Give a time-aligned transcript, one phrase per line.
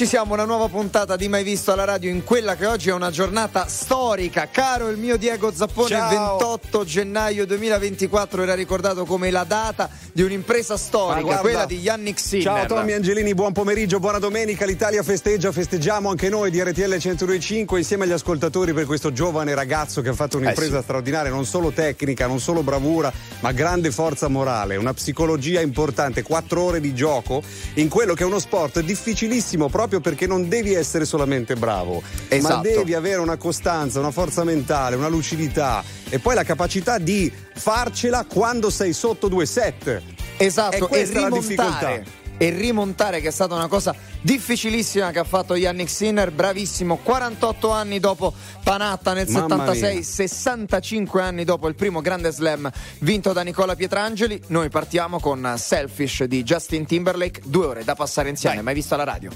[0.00, 2.92] ci siamo, una nuova puntata di Mai Visto alla radio in quella che oggi è
[2.94, 4.48] una giornata storica.
[4.50, 6.10] Caro il mio Diego Zappone, Ciao.
[6.10, 12.18] il 28 gennaio 2024 era ricordato come la data di un'impresa storica, quella di Yannick
[12.18, 12.44] Sinner.
[12.44, 14.64] Ciao Tommy Angelini, buon pomeriggio, buona domenica.
[14.64, 20.00] L'Italia festeggia, festeggiamo anche noi di RTL 105 insieme agli ascoltatori per questo giovane ragazzo
[20.00, 20.84] che ha fatto un'impresa Eh sì.
[20.84, 26.62] straordinaria, non solo tecnica, non solo bravura, ma grande forza morale, una psicologia importante, quattro
[26.62, 27.42] ore di gioco
[27.74, 32.36] in quello che è uno sport difficilissimo proprio perché non devi essere solamente bravo, ma
[32.36, 32.60] Esatto.
[32.62, 38.24] devi avere una costanza, una forza mentale, una lucidità e poi la capacità di farcela
[38.24, 40.00] quando sei sotto due set.
[40.36, 42.04] Esatto, E e questa è la rimontare.
[42.42, 47.70] E rimontare che è stata una cosa difficilissima che ha fatto Yannick Sinner, bravissimo, 48
[47.70, 50.02] anni dopo Panatta nel Mamma 76, mia.
[50.02, 54.44] 65 anni dopo il primo grande slam vinto da Nicola Pietrangeli.
[54.46, 59.04] Noi partiamo con Selfish di Justin Timberlake, due ore da passare insieme, mai visto alla
[59.04, 59.30] radio.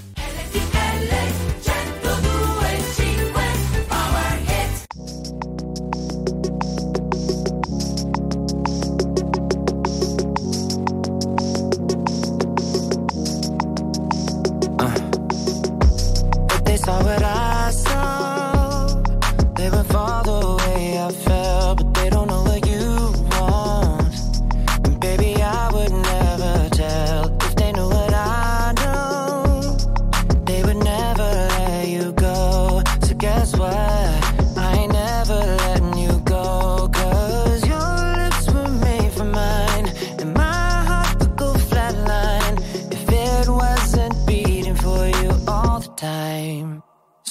[0.97, 1.44] If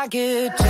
[0.00, 0.69] I get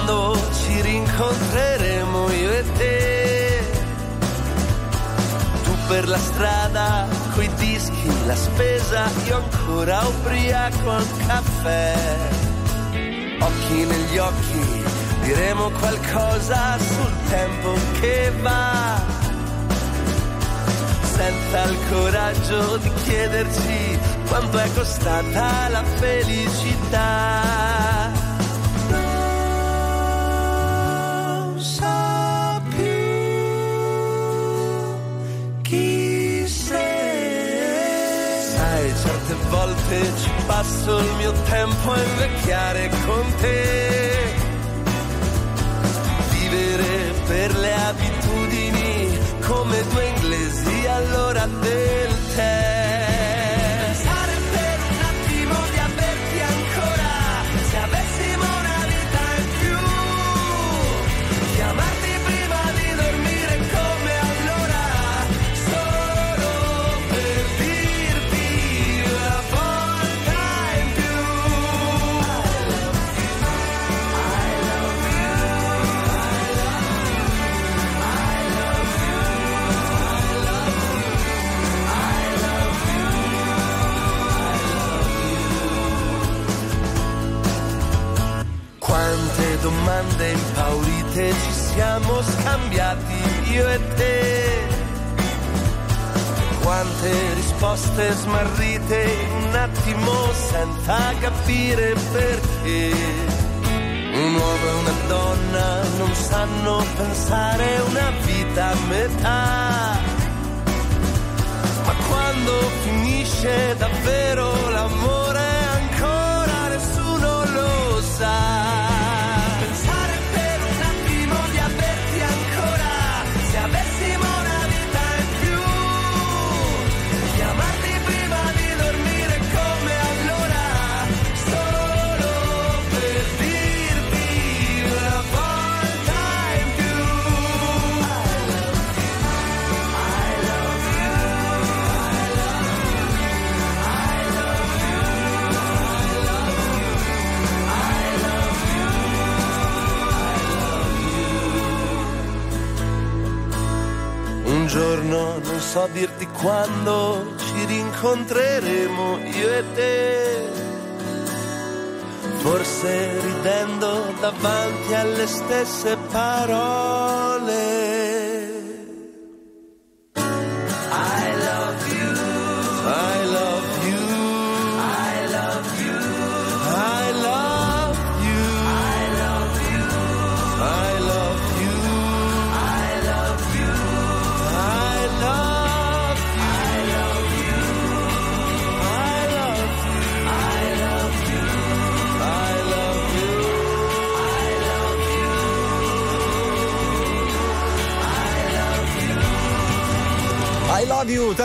[0.00, 3.60] Quando ci rincontreremo io e te.
[5.64, 11.94] Tu per la strada, coi dischi, la spesa, io ancora ubriaco al caffè.
[13.40, 14.84] Occhi negli occhi,
[15.22, 19.00] diremo qualcosa sul tempo che va.
[21.02, 23.98] Senza il coraggio di chiederci
[24.28, 27.69] quanto è costata la felicità.
[39.50, 44.34] Volte ci passo il mio tempo a invecchiare con te.
[46.30, 52.79] Vivere per le abitudini come due inglesi all'ora del tè.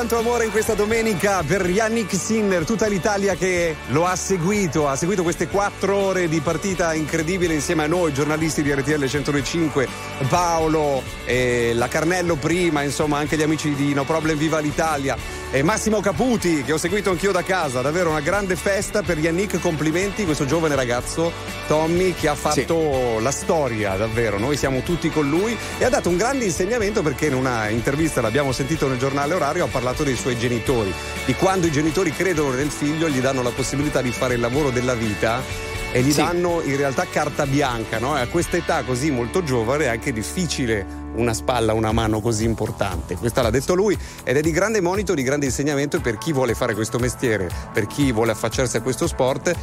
[0.08, 4.96] Tanto amore in questa domenica per Yannick Sinner, tutta l'Italia che lo ha seguito, ha
[4.96, 9.88] seguito queste quattro ore di partita incredibile insieme a noi, giornalisti di RTL 105,
[10.30, 15.18] Paolo, eh, la Carnello prima, insomma anche gli amici di No Problem Viva l'Italia
[15.50, 19.60] e Massimo Caputi che ho seguito anch'io da casa, davvero una grande festa per Yannick,
[19.60, 25.28] complimenti, questo giovane ragazzo Tommy che ha fatto la storia, davvero, noi siamo tutti con
[25.28, 29.34] lui e ha dato un grande insegnamento perché in una intervista l'abbiamo sentito nel giornale
[29.34, 30.94] orario ha parlato dei suoi genitori,
[31.26, 34.70] di quando i genitori credono nel figlio, gli danno la possibilità di fare il lavoro
[34.70, 35.42] della vita
[35.92, 36.18] e gli Sì.
[36.22, 38.18] danno in realtà carta bianca, no?
[38.18, 42.44] E a questa età così molto giovane è anche difficile una spalla, una mano così
[42.46, 43.16] importante.
[43.16, 46.54] Questo l'ha detto lui ed è di grande monito, di grande insegnamento per chi vuole
[46.54, 49.54] fare questo mestiere, per chi vuole affacciarsi a questo sport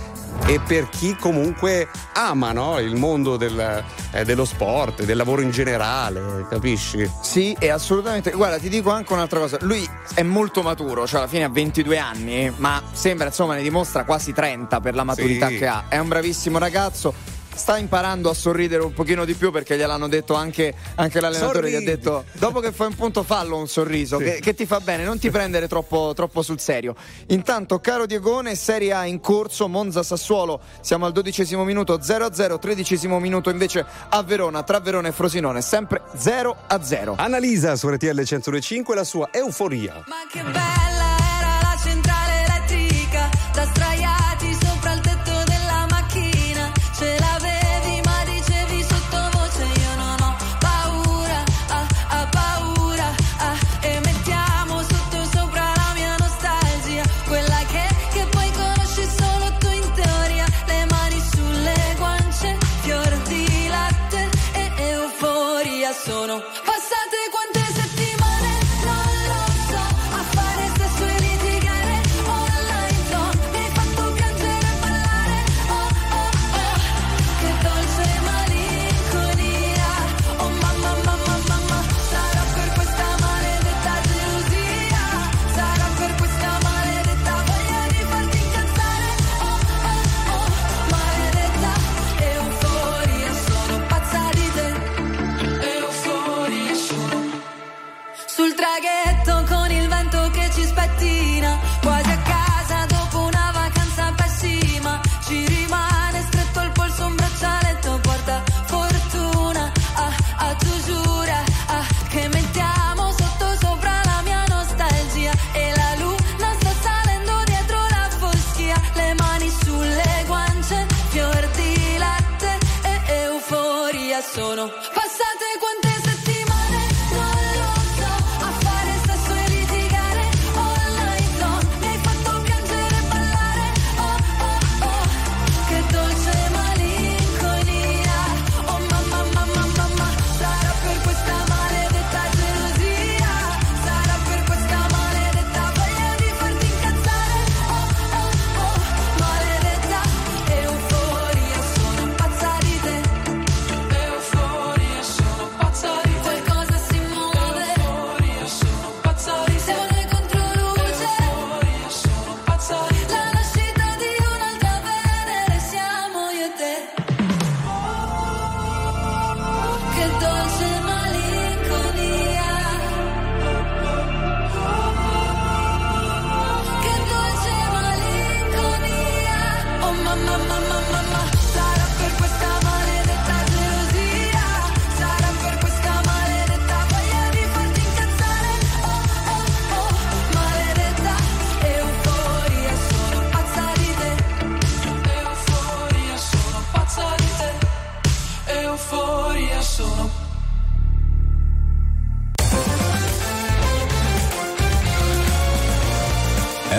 [0.47, 2.79] e per chi comunque ama no?
[2.79, 7.09] il mondo del, eh, dello sport, del lavoro in generale, capisci?
[7.23, 8.31] Sì, e assolutamente.
[8.33, 9.59] Guarda, ti dico anche un'altra cosa.
[9.61, 14.05] Lui è molto maturo, cioè alla fine ha 22 anni, ma sembra insomma ne dimostra
[14.05, 15.59] quasi 30 per la maturità Sì.
[15.59, 15.85] che ha.
[15.89, 17.15] È un bravissimo ragazzo.
[17.55, 21.71] Sta imparando a sorridere un pochino di più perché gliel'hanno detto anche, anche l'allenatore.
[21.71, 21.85] Gli ha Sorridi.
[21.85, 24.25] detto: Dopo che fai un punto, fallo un sorriso Sì.
[24.25, 26.95] che, che ti fa bene, non ti prendere troppo, troppo sul serio.
[27.29, 30.61] Intanto, caro Diegone, Serie A in corso, Monza Sassuolo.
[30.81, 36.01] Siamo al dodicesimo minuto 0-0, tredicesimo minuto invece a Verona, tra Verona e Frosinone, sempre
[36.17, 37.15] 0-0.
[37.17, 40.03] Annalisa su RTL 105 la sua euforia.
[40.09, 41.22] Ma che bella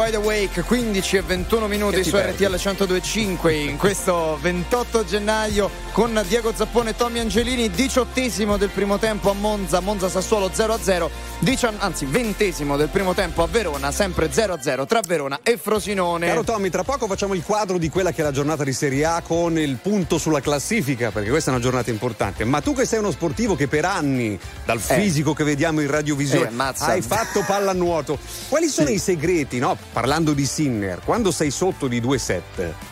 [0.00, 2.32] Wide Awake, 15 e 21 minuti su Perry.
[2.32, 8.96] RTL 1025 in questo 28 gennaio con Diego Zappone e Tommy Angelini, diciottesimo del primo
[8.96, 14.30] tempo a Monza, Monza Sassuolo 0-0, dicio- anzi ventesimo del primo tempo a Verona, sempre
[14.30, 16.28] 0-0 tra Verona e Frosinone.
[16.28, 19.04] Caro Tommy, tra poco facciamo il quadro di quella che è la giornata di Serie
[19.04, 22.44] A con il punto sulla classifica, perché questa è una giornata importante.
[22.44, 26.48] Ma tu che sei uno sportivo che per anni, dal fisico che vediamo in radiovisione,
[26.48, 29.76] Eh, hai fatto pallanuoto, quali sono i segreti, no?
[29.92, 32.40] Parlando di Sinner, quando sei sotto di 2-7,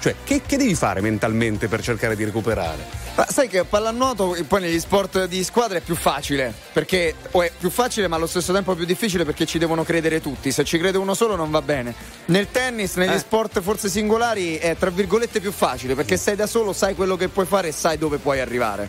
[0.00, 3.06] cioè che, che devi fare mentalmente per cercare di recuperare?
[3.14, 7.42] Ma sai che pallanuoto e poi negli sport di squadra è più facile, perché o
[7.42, 10.64] è più facile ma allo stesso tempo più difficile perché ci devono credere tutti, se
[10.64, 11.94] ci crede uno solo non va bene.
[12.26, 13.18] Nel tennis, negli Eh.
[13.18, 17.28] sport forse singolari è tra virgolette più facile perché sei da solo, sai quello che
[17.28, 18.88] puoi fare e sai dove puoi arrivare.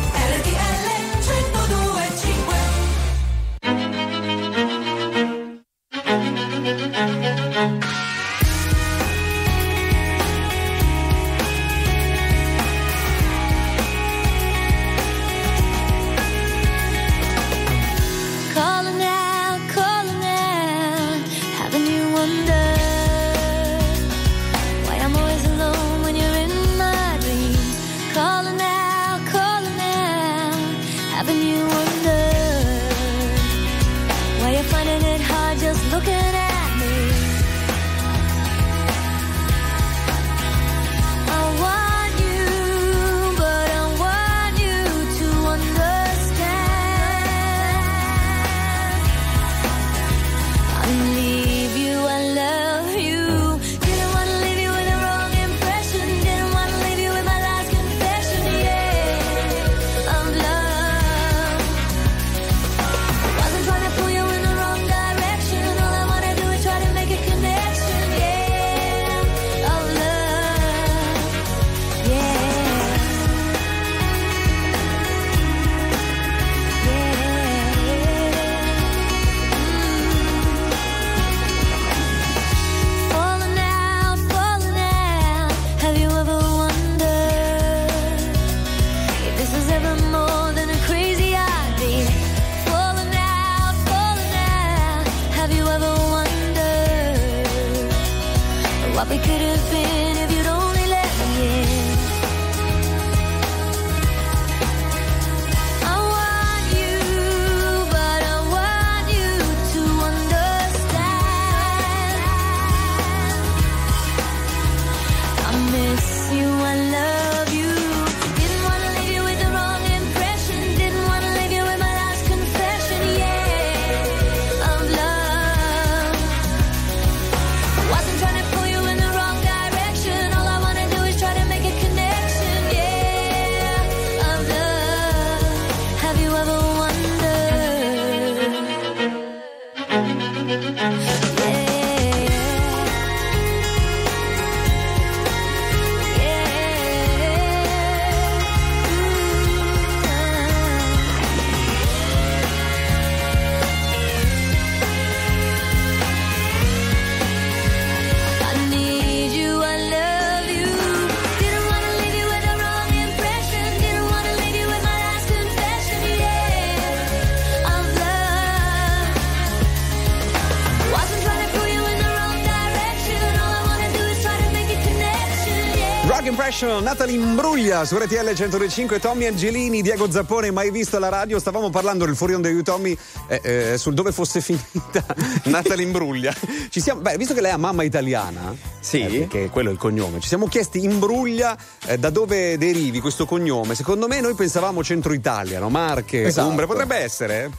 [176.61, 181.39] Impression, Natalie Imbruglia su RTL 105, Tommy Angelini, Diego Zappone, mai visto la radio?
[181.39, 182.95] Stavamo parlando del fuori onda di Tommy
[183.25, 185.03] eh, eh, sul dove fosse finita
[185.45, 186.31] Natalie Imbruglia.
[186.69, 189.01] Ci siamo, beh, visto che lei ha mamma italiana, Sì.
[189.01, 193.25] eh, perché quello è il cognome, ci siamo chiesti Imbruglia eh, da dove derivi questo
[193.25, 193.73] cognome.
[193.73, 195.69] Secondo me noi pensavamo centro Italia, no?
[195.69, 196.47] Marche, Esatto.
[196.47, 197.49] Umbria, potrebbe essere?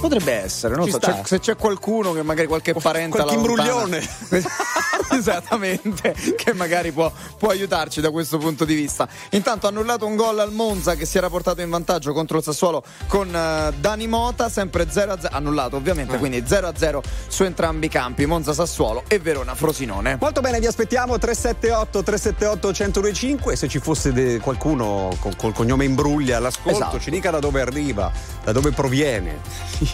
[0.00, 0.08] Eh?
[0.08, 4.00] Potrebbe essere, non Ci so, c'è- se c'è qualcuno che magari qualche parente qualche imbruglione.
[5.12, 9.08] Esattamente, che magari può, può aiutarci da questo punto di vista.
[9.30, 12.44] Intanto ha annullato un gol al Monza che si era portato in vantaggio contro il
[12.44, 18.26] Sassuolo con eh, Dani Mota, sempre 0-0, annullato ovviamente, quindi 0-0 su entrambi i campi,
[18.26, 20.16] Monza Sassuolo e Verona Frosinone.
[20.20, 23.56] Molto bene, vi aspettiamo 378 378 1025.
[23.56, 27.00] Se ci fosse de- qualcuno con- col cognome Imbruglia all'ascolto, Esatto.
[27.00, 28.12] ci dica da dove arriva,
[28.44, 29.38] da dove proviene.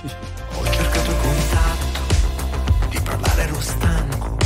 [0.04, 2.00] Ho cercato contatto,
[2.90, 4.36] di parlare ero stanco.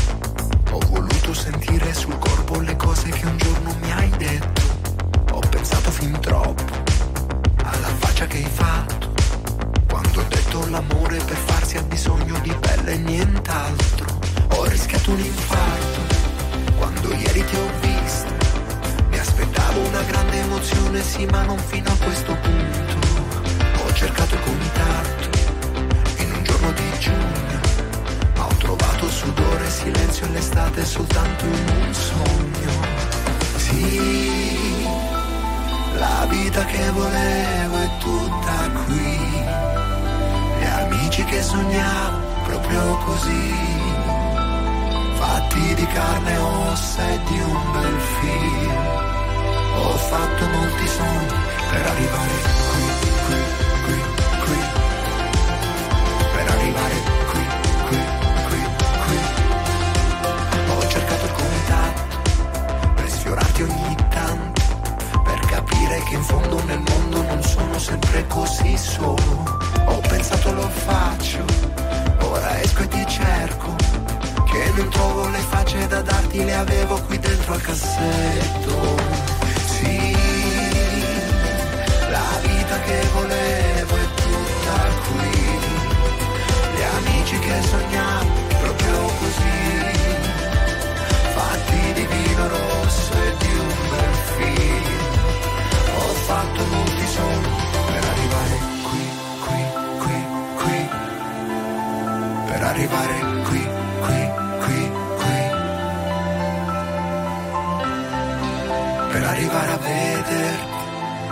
[0.71, 4.63] Ho voluto sentire sul corpo le cose che un giorno mi hai detto.
[5.33, 6.63] Ho pensato fin troppo
[7.65, 9.13] alla faccia che hai fatto.
[9.89, 14.07] Quando ho detto l'amore per farsi ha bisogno di pelle e nient'altro.
[14.55, 16.01] Ho rischiato un infarto
[16.77, 18.33] quando ieri ti ho visto.
[19.09, 22.99] Mi aspettavo una grande emozione, sì, ma non fino a questo punto.
[23.83, 25.20] Ho cercato contatto in un
[26.61, 27.61] giorno di giugno,
[28.37, 32.73] ma ho trovato sudore, silenzio e soltanto in un sogno.
[33.57, 34.87] Sì,
[35.95, 39.19] la vita che volevo è tutta qui,
[40.59, 43.55] gli amici che sognavo proprio così,
[45.15, 48.99] fatti di carne e ossa e di un bel film.
[49.77, 51.39] Ho fatto molti sogni
[51.71, 52.60] per arrivare
[66.05, 69.59] che in fondo nel mondo non sono sempre così solo.
[69.87, 71.45] Ho pensato lo faccio,
[72.21, 73.75] ora esco e ti cerco.
[74.45, 78.97] Che non trovo le facce da darti, le avevo qui dentro al cassetto.
[79.67, 80.17] Sì,
[82.11, 84.77] la vita che volevo è tutta
[85.09, 85.39] qui.
[86.75, 89.59] Gli amici che sognavo proprio così.
[91.35, 94.80] Fatti di vino rosso e di un bel film.
[96.31, 97.49] Fatto molti sogni
[97.91, 99.03] per arrivare qui,
[99.43, 99.61] qui,
[99.99, 100.17] qui,
[100.61, 100.89] qui.
[102.63, 103.17] arrivare
[103.49, 103.63] qui,
[104.05, 104.21] qui,
[104.63, 104.91] qui.
[109.11, 110.79] Per arrivare a vederti,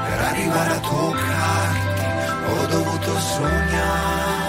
[0.05, 2.07] per arrivare a toccarti,
[2.51, 4.48] ho dovuto sognarti,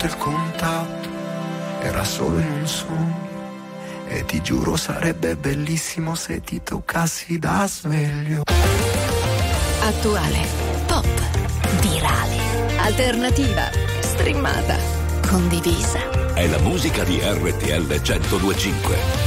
[0.00, 1.08] trovato il contatto,
[1.80, 3.28] era solo in un sogno.
[4.08, 8.42] E ti giuro sarebbe bellissimo se ti toccassi da sveglio.
[9.82, 10.46] Attuale,
[10.86, 11.06] pop,
[11.80, 14.76] virale, alternativa, streamata,
[15.28, 16.32] condivisa.
[16.34, 19.19] È la musica di RTL 1025.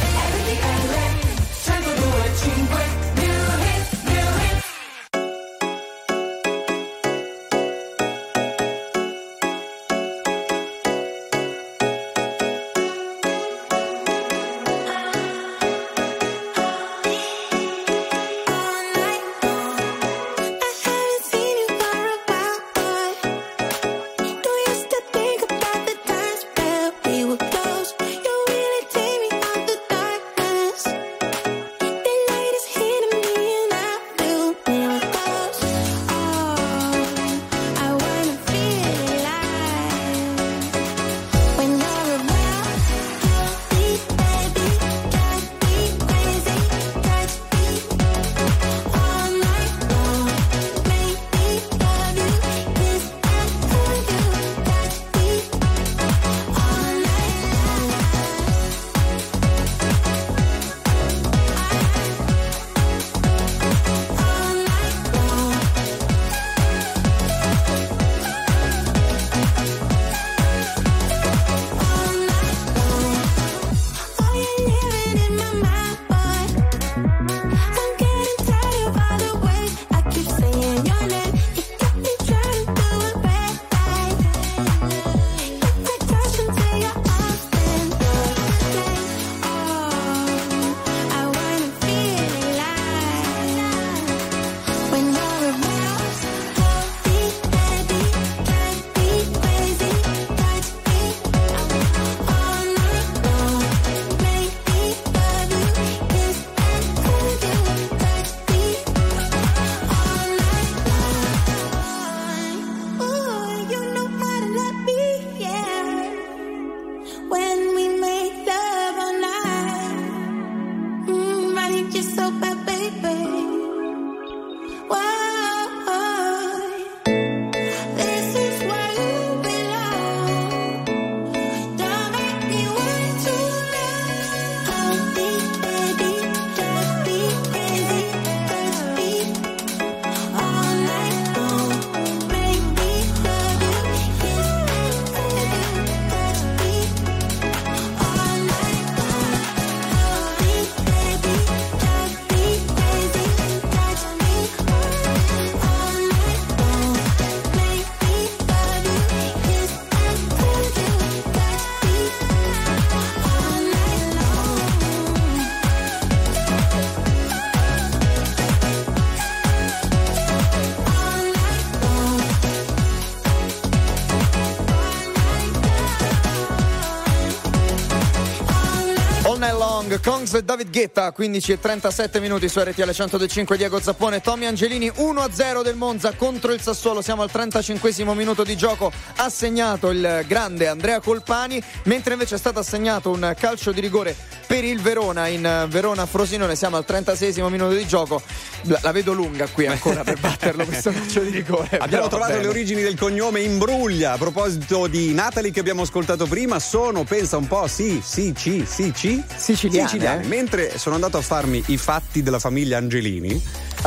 [180.31, 185.61] E David Guetta, 15 e 37 minuti su RTL 105, Diego Zappone, Tommy Angelini, 1-0
[185.61, 190.67] del Monza contro il Sassuolo, siamo al 35 minuto di gioco, ha segnato il grande
[190.67, 194.15] Andrea Colpani, mentre invece è stato assegnato un calcio di rigore
[194.47, 198.21] per il Verona in Verona Frosinone, siamo al 36 minuto di gioco,
[198.63, 201.77] la, la vedo lunga qui ancora per batterlo questo calcio di rigore.
[201.77, 204.13] Abbiamo trovato le origini del cognome Imbruglia.
[204.13, 208.65] A proposito di Natalie che abbiamo ascoltato prima, sono, pensa un po', sì, sì, sì,
[208.67, 209.87] sì, sì, siciliane.
[209.87, 210.27] siciliane.
[210.27, 213.41] Mentre sono andato a farmi i fatti della famiglia Angelini,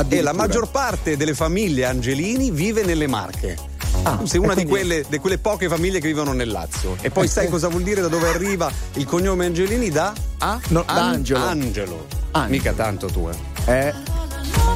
[0.09, 3.75] e la maggior parte delle famiglie Angelini vive nelle Marche.
[4.03, 6.97] Ah, sei una di quelle, di quelle, poche famiglie che vivono nel Lazio.
[7.01, 9.91] E poi eh, sai cosa vuol dire da dove arriva il cognome Angelini?
[9.91, 10.13] Da?
[10.39, 10.61] A?
[10.69, 11.45] No, An- da Angelo.
[11.45, 12.07] Angelo.
[12.33, 12.51] Angelo.
[12.51, 13.29] Mica tanto tu.
[13.67, 13.73] Eh.
[13.73, 14.26] eh.
[14.55, 14.76] more.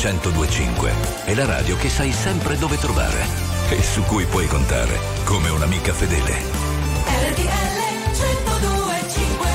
[0.00, 0.92] 1025
[1.26, 3.22] è la radio che sai sempre dove trovare
[3.68, 6.32] e su cui puoi contare come un'amica fedele.
[7.04, 7.80] RTL
[8.16, 9.48] 1025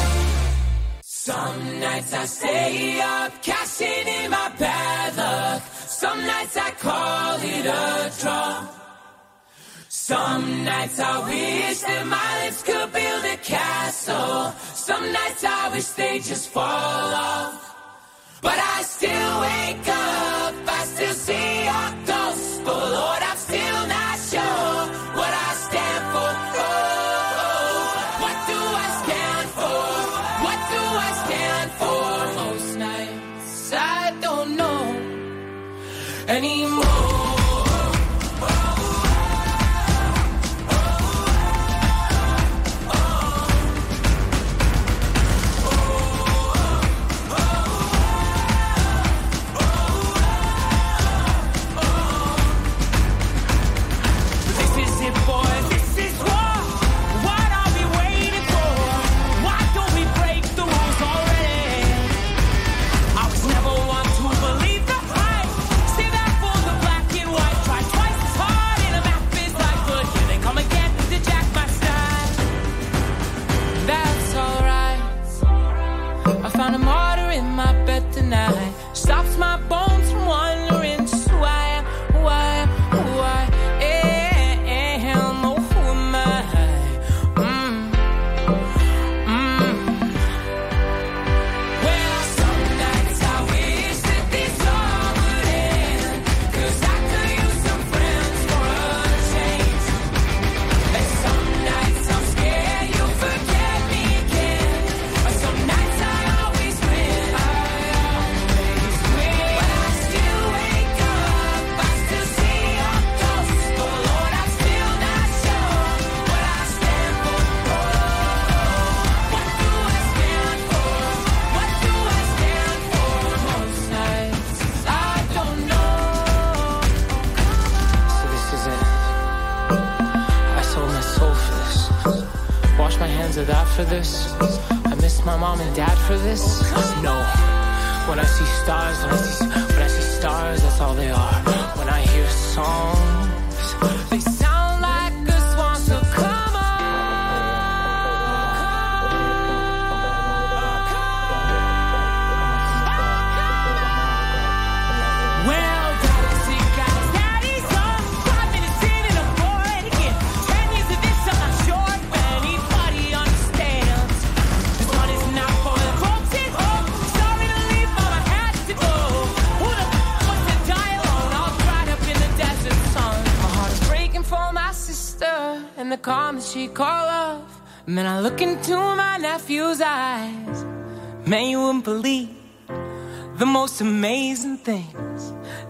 [1.01, 5.63] Some nights I stay up, cashing in my bad luck.
[5.87, 8.67] Some nights I call it a draw.
[9.87, 14.53] Some nights I wish that my lips could build a castle.
[14.75, 17.63] Some nights I wish they just fall off.
[18.43, 19.24] But I still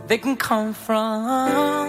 [0.08, 1.85] that can come from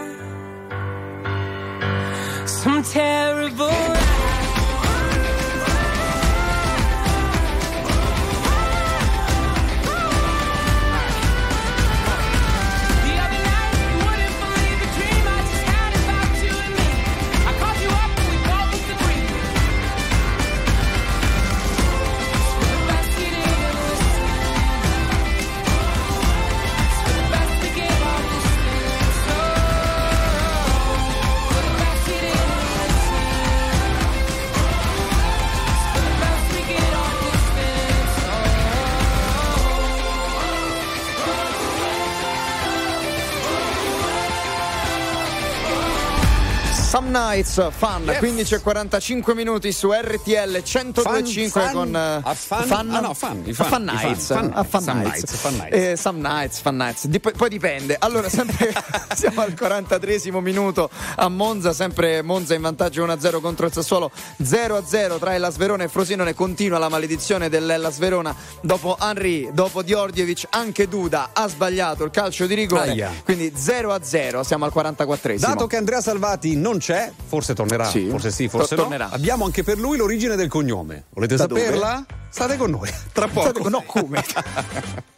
[47.37, 51.95] Nights Fun, 15 e 45 minuti su RTL 1025 Fun, fun, con?
[51.95, 55.76] Ah, no, fun, Fun i Nights, Some Nights, nights, fun nights.
[55.76, 57.07] Eh, Some Nights, Fun Nights.
[57.07, 57.97] Di- poi dipende.
[57.99, 58.72] Allora, sempre
[59.14, 64.11] siamo al 43 minuto a Monza, sempre Monza in vantaggio 1-0 contro il Sassuolo,
[64.43, 66.32] 0-0 tra Hellas Verona e Frosinone.
[66.32, 72.47] Continua la maledizione dell'Hellas Verona dopo Henry, dopo Djordjevic, anche Duda ha sbagliato il calcio
[72.47, 72.93] di rigore.
[72.93, 73.12] Aia.
[73.24, 78.08] Quindi 0-0, siamo al 44 Dato che Andrea Salvati non c'è, forse tornerà, Sì.
[78.08, 78.82] forse sì, forse To- no.
[78.82, 79.10] tornerà.
[79.10, 81.04] Abbiamo anche per lui l'origine del cognome.
[81.10, 81.60] Volete Da dove?
[81.64, 82.04] saperla?
[82.30, 83.40] State con noi, tra poco.
[83.48, 84.24] State con- no, come?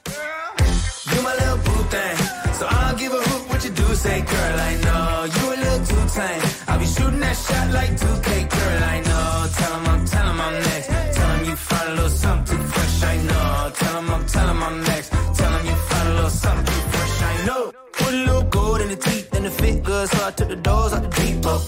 [1.10, 2.16] You my little boo thing.
[2.58, 5.24] So I don't give a hoot what you do, say, girl, I know.
[5.24, 6.42] You a little too tame.
[6.66, 9.48] I'll be shooting that shot like 2K, girl, I know.
[9.56, 10.88] Tell 'em I'm, tell 'em I'm next.
[11.16, 13.70] Tell 'em you find a little something too fresh, I know.
[13.78, 15.10] Tell 'em I'm, tell 'em I'm next.
[15.38, 17.72] Tell 'em you find a little something too fresh, I know.
[17.92, 20.56] Put a little gold in the teeth and the fit good, so I took the
[20.56, 21.08] doors out the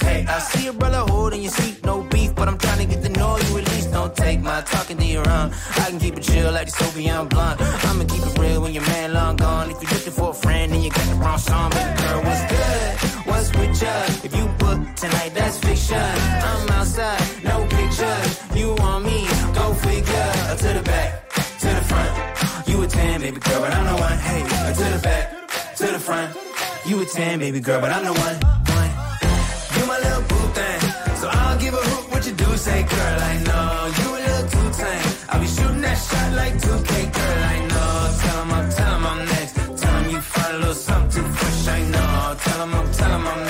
[0.03, 0.25] okay.
[0.27, 3.11] I see a brother holding your seat, no beef, but I'm trying to get the
[3.11, 3.93] know you at least.
[3.93, 5.53] Don't take my talking to your own.
[5.77, 7.61] I can keep it chill like the Soviet blunt.
[7.61, 9.71] I'ma keep it real when your man long gone.
[9.71, 11.71] If you're looking for a friend, then you got the wrong song.
[11.71, 13.27] Baby girl, what's good?
[13.29, 13.95] What's with ya?
[14.27, 15.99] If you book tonight, that's fiction.
[15.99, 18.29] I'm outside, no pictures.
[18.55, 19.27] You want me?
[19.55, 20.29] Go figure.
[20.63, 21.31] To the back,
[21.63, 22.69] to the front.
[22.69, 24.19] You a 10, baby girl, but I'm the one.
[24.19, 26.37] Hey, uh, to the back, to the front.
[26.87, 28.70] You a 10, baby girl, but I'm the one.
[32.71, 33.69] Say, girl, I know.
[33.99, 35.09] You a little too tame.
[35.31, 37.93] I'll be shooting that shot like 2K, girl, I know.
[38.23, 39.55] Tell 'em I'm, tell 'em I'm next.
[39.81, 42.37] Tell 'em you find a little something fresh, I know.
[42.45, 43.50] Tell 'em I'm, tell 'em I'm next.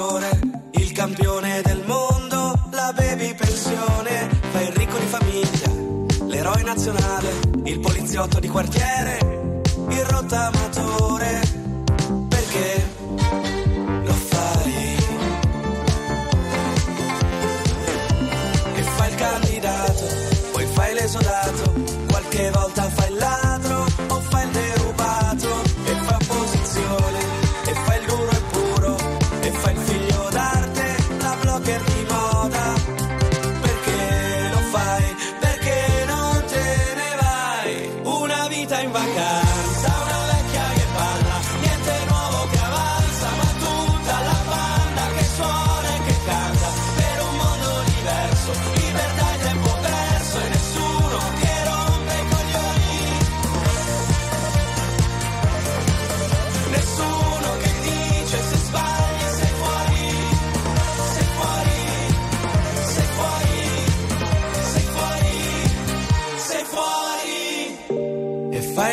[0.00, 0.40] l'assicuratore,
[0.72, 7.28] il campione del mondo, la baby pensione, fa il ricco di famiglia, l'eroe nazionale,
[7.64, 8.89] il poliziotto di quartiere,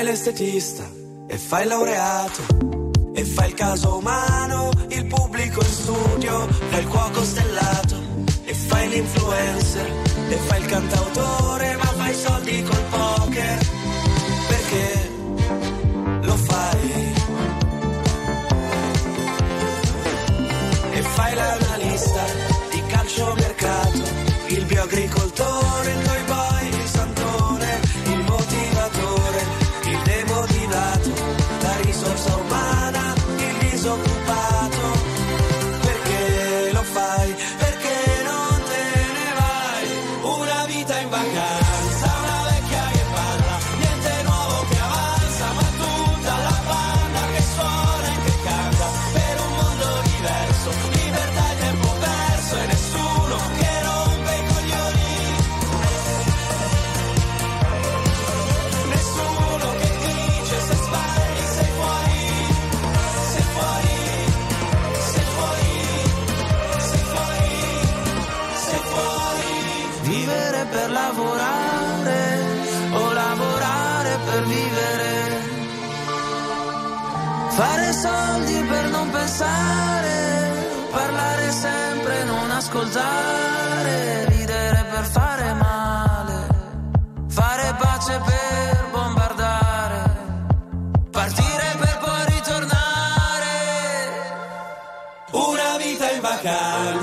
[0.08, 0.90] l'estetista,
[1.28, 6.88] e fai il laureato, e fai il caso umano, il pubblico in studio, fai il
[6.88, 7.96] cuoco stellato,
[8.46, 9.92] e fai l'influencer,
[10.30, 13.77] e fai il cantautore, ma fai soldi col poker.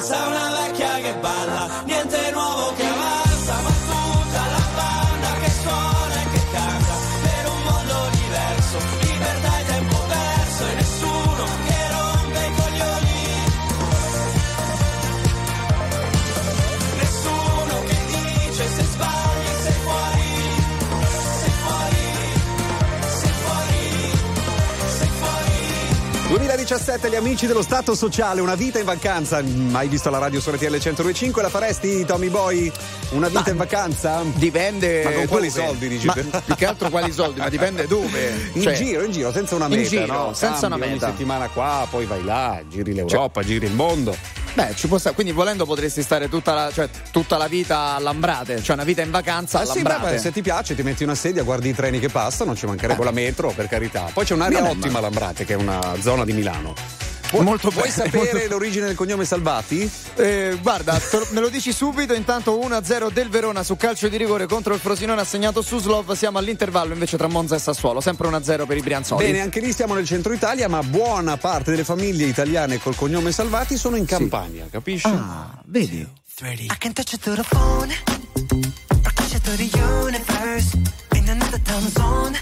[0.05, 3.24] Vacanza, una vecchia che balla, niente nuovo che avanza,
[26.65, 29.43] 17 gli amici dello Stato Sociale, una vita in vacanza.
[29.43, 31.43] Mai visto la radio su TL 125?
[31.43, 32.73] La faresti, Tommy Boy?
[33.11, 34.23] Una vita ma in vacanza?
[34.33, 35.03] Dipende.
[35.03, 35.27] Ma con dove?
[35.27, 36.07] quali soldi dici?
[36.07, 38.51] Ma, più che altro quali soldi, ma dipende dove.
[38.59, 39.83] Cioè, in giro, in giro, senza una meta.
[39.83, 40.33] In giro, no?
[40.33, 41.05] senza Cambi, una meta.
[41.05, 44.17] Ogni settimana qua, poi vai là, giri l'Europa, cioè, giri il mondo.
[44.55, 45.15] Beh, ci può stare.
[45.17, 49.03] Quindi volendo potresti stare tutta la, cioè, tutta la vita a Lambrate, cioè una vita
[49.03, 50.05] in vacanza a Ah, sì, Lambrate.
[50.07, 52.65] beh, beh, se ti piace, ti metti una sedia, guardi i treni che passano, ci
[52.67, 54.09] mancherebbe la metro, per carità.
[54.13, 55.03] Poi c'è un'area Non ottima a.
[55.03, 56.75] Lambrate, che è una zona di Milano.
[57.43, 59.91] Molto Vuoi bene, sapere molto- l'origine del cognome Salvati?
[60.17, 62.15] Eh, guarda, te lo- me lo dici subito.
[62.15, 66.13] Intanto 1-0 del Verona su calcio di rigore contro il Frosinone assegnato Suslov.
[66.13, 68.01] Siamo all'intervallo invece tra Monza e Sassuolo.
[68.01, 69.25] Sempre 1-0 per i Brianzoli.
[69.25, 73.33] Bene, anche lì stiamo nel centro Italia, ma buona parte delle famiglie italiane col cognome
[73.33, 75.07] Salvati sono in campagna, capisci?
[75.09, 76.07] Ah, vedi?
[76.41, 77.95] I can touch it through the phone,
[79.05, 80.77] or catch it through the universe.
[81.15, 82.37] In another time zone,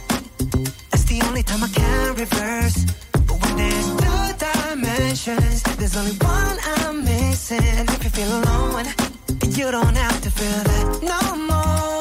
[0.88, 2.84] that's the only time I can reverse.
[3.33, 7.62] But when there's two dimensions, there's only one I'm missing.
[7.62, 8.87] If you feel alone,
[9.57, 11.91] you don't have to feel that no more.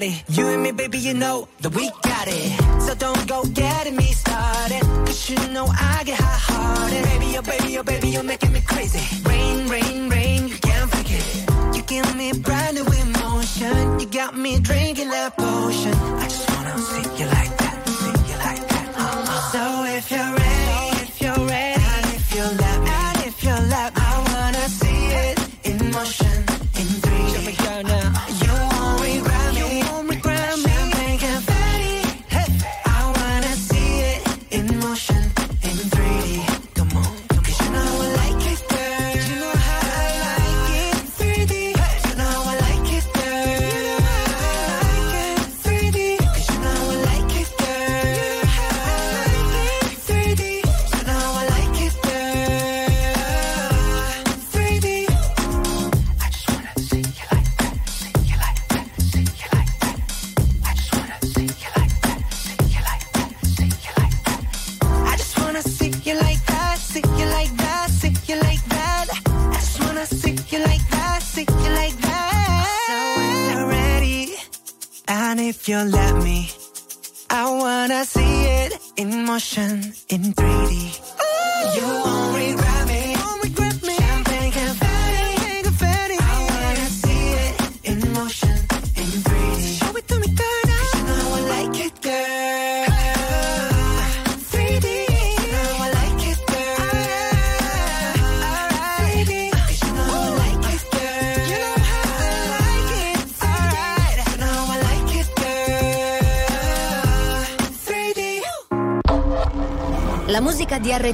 [0.00, 0.22] To body.
[0.28, 2.82] You and me, baby, you know that we got it.
[2.82, 4.82] So don't go getting me started.
[5.06, 7.04] Cause you know I get hot hearted.
[7.04, 9.17] Baby, oh baby, oh baby, you're making me crazy.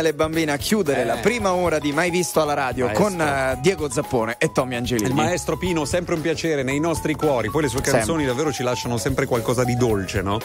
[0.00, 1.04] Daniele Bambina a chiudere Eh.
[1.04, 3.04] la prima ora di Mai Visto alla radio Maestro.
[3.04, 5.08] con eh, Diego Zappone e Tommy Angelini.
[5.08, 7.50] Il maestro Pino, sempre un piacere nei nostri cuori.
[7.50, 10.38] Poi le sue canzoni davvero ci lasciano sempre qualcosa di dolce, no?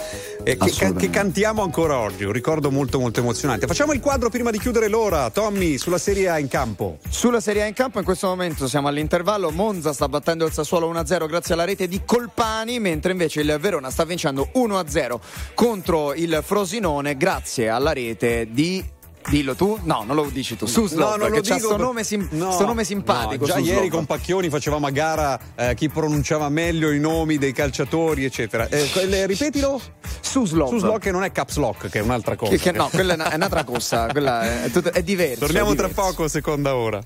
[0.44, 1.06] E che, Assolutamente.
[1.06, 2.26] che cantiamo ancora oggi.
[2.26, 3.66] Un ricordo molto, molto emozionante.
[3.66, 5.30] Facciamo il quadro prima di chiudere l'ora.
[5.30, 6.98] Tommy, sulla Serie A in campo.
[7.10, 10.92] Sulla Serie A in campo in questo momento siamo all'intervallo, Monza sta battendo il Sassuolo
[10.92, 15.20] 1-0 grazie alla rete di Colpani, mentre invece il Verona sta vincendo 1-0
[15.54, 18.84] contro il Frosinone grazie alla rete di
[19.28, 19.80] Dillo tu?
[19.84, 20.66] No, non lo dici tu.
[20.68, 23.46] Suslov, non che lo c'ha sto per- nome, sim- No, sto nome simpatico.
[23.48, 27.52] no, già ieri con Pacchioni facevamo a gara eh, chi pronunciava meglio i nomi dei
[27.52, 28.68] calciatori, eccetera.
[28.70, 29.82] Eh, quelle- ripetilo?
[30.22, 30.70] Suslov.
[30.70, 32.52] Suslov che non è caps lock, che è un'altra cosa.
[32.52, 35.40] Che- che no, quella è, una- è un'altra cosa, quella è, tut- è diverso.
[35.46, 37.02] Torniamo è tra poco, seconda ora.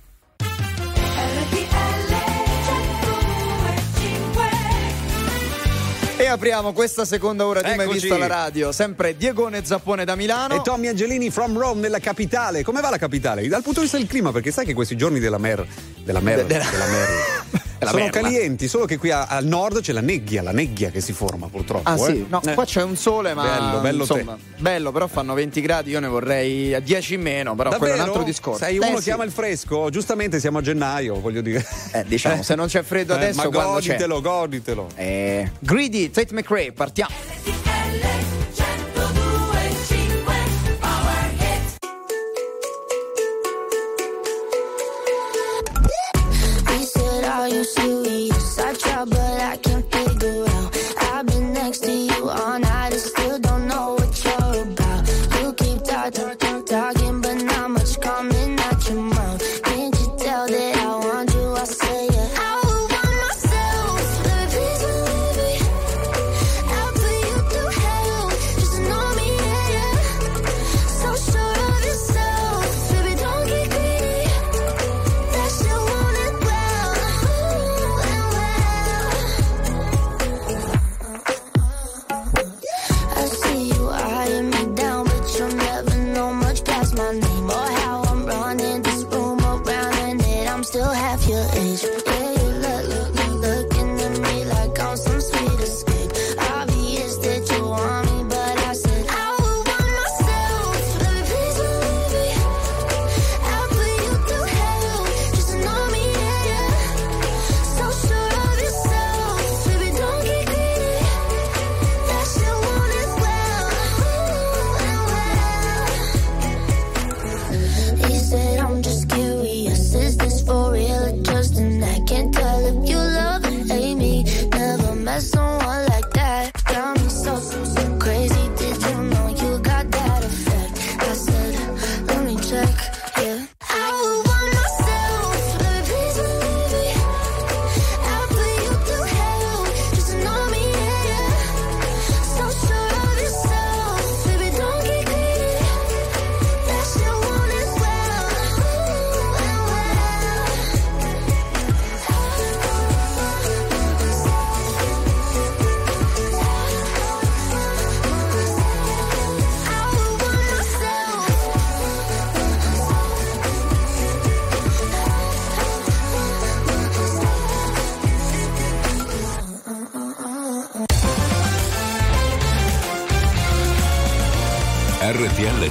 [6.29, 8.01] E apriamo questa seconda ora di Mai Eccoci.
[8.01, 8.71] Visto alla radio.
[8.71, 10.53] Sempre Diegone Zappone da Milano.
[10.53, 12.63] E Tommy Angelini from Rome nella capitale.
[12.63, 13.47] Come va la capitale?
[13.47, 15.65] Dal punto di vista del clima, perché sai che questi giorni della mer.
[16.03, 16.45] della mer.
[16.45, 17.67] De- della- della mer.
[17.87, 18.19] Sono merda.
[18.21, 21.47] calienti, solo che qui a- al nord c'è la nebbia, la nebbia che si forma
[21.47, 21.89] purtroppo.
[21.89, 21.97] Ah eh.
[21.97, 22.53] sì, no, Eh.
[22.53, 26.07] qua c'è un sole ma Bello, bello insomma, bello, però fanno 20 gradi, io ne
[26.07, 28.63] vorrei a 10 in meno, però quello è un altro discorso.
[28.63, 29.05] Sei Eh, uno sì.
[29.05, 31.65] che ama il fresco, giustamente siamo a gennaio, voglio dire.
[31.93, 33.87] Eh, diciamo, se non c'è freddo Eh, adesso ma quando c'è.
[33.87, 34.87] goditelo, goditelo.
[34.95, 37.13] Eh, Greedy, Tate McRae, partiamo.
[47.49, 48.59] Said, Are you serious?
[48.59, 49.88] I try, but I can't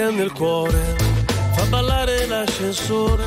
[0.00, 0.96] musica nel cuore,
[1.54, 3.24] fa ballare l'ascensore,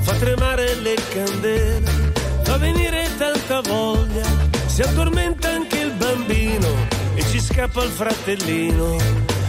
[0.00, 4.26] fa tremare le candele, fa venire tanta voglia,
[4.66, 6.68] si addormenta anche il bambino
[7.14, 8.96] e ci scappa il fratellino.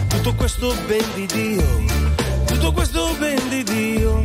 [0.08, 1.84] Tutto questo ben di Dio,
[2.46, 4.22] tutto questo ben di Dio,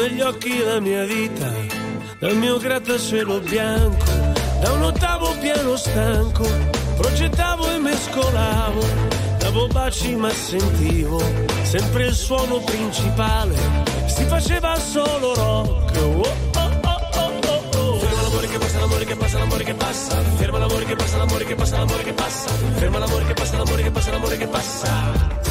[0.00, 1.52] negli occhi la mia vita,
[2.18, 4.04] dal mio grattacielo bianco,
[4.60, 6.48] da un ottavo piano stanco,
[6.96, 8.86] progettavo e mescolavo,
[9.38, 11.22] davo baci ma sentivo
[11.64, 13.54] sempre il suono principale,
[14.06, 15.96] si faceva solo rock.
[15.96, 16.20] Oh,
[16.54, 16.80] oh,
[17.14, 21.76] oh, oh, l'amore che passa, l'amore che passa, ferma l'amore che passa, l'amore che passa,
[21.76, 25.49] l'amore che passa, ferma l'amore che passa, l'amore che passa, l'amore che passa.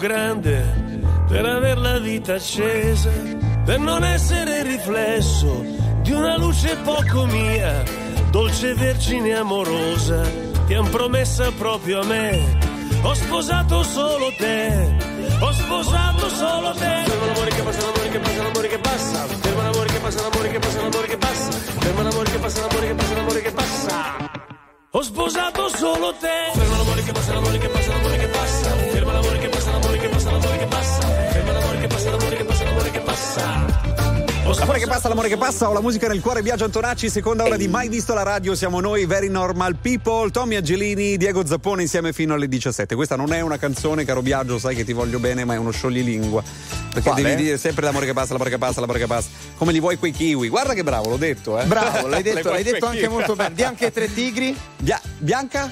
[0.00, 0.64] Grande
[1.28, 3.10] per aver la vita accesa,
[3.64, 5.62] per non essere riflesso
[6.00, 7.82] di una luce poco mia,
[8.30, 10.22] dolce vergine amorosa,
[10.66, 12.58] ti han promessa proprio a me.
[13.02, 14.96] Ho sposato solo te,
[15.38, 17.02] ho sposato solo te.
[17.04, 19.26] Fermo l'amore che passa, l'amore che passa, l'amore che passa.
[19.26, 21.50] Fermo l'amore che passa, l'amore che passa, l'amore che passa.
[21.52, 24.30] Fermo l'amore che passa, l'amore che passa, l'amore che passa.
[24.92, 26.58] Ho sposato solo te.
[26.58, 28.49] Fermo l'amore che passa, l'amore che passa, l'amore che passa.
[33.20, 33.48] Passa,
[34.64, 35.06] l'amore che passa.
[35.06, 37.88] Ho L'amore che passa, ho la musica nel cuore, Biagio Antonacci, seconda ora di Mai
[37.88, 42.48] Visto la Radio, siamo noi, Very Normal People, Tommy Angelini, Diego Zappone insieme fino alle
[42.48, 42.94] 17.
[42.94, 45.70] Questa non è una canzone, caro Biagio, sai che ti voglio bene, ma è uno
[45.70, 46.42] scioglilingua.
[46.92, 47.22] Perché Quale?
[47.22, 49.28] devi dire sempre l'amore che passa, l'amore che passa, l'amore che passa.
[49.56, 50.48] Come li vuoi quei kiwi?
[50.48, 51.64] Guarda che bravo, l'ho detto, eh.
[51.66, 53.54] Bravo, l'hai detto, l'hai detto anche molto bene.
[53.54, 54.56] Di anche tre tigri?
[54.78, 55.70] Bia- bianca?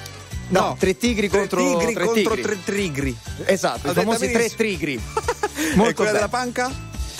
[0.49, 2.41] No, tre tigri Tre contro tigri tre contro tigri.
[2.41, 3.17] tre trigri.
[3.45, 4.93] Esatto, L'ho i famosi tre tigri.
[4.95, 6.11] e Molto quella bene.
[6.11, 6.71] della panca?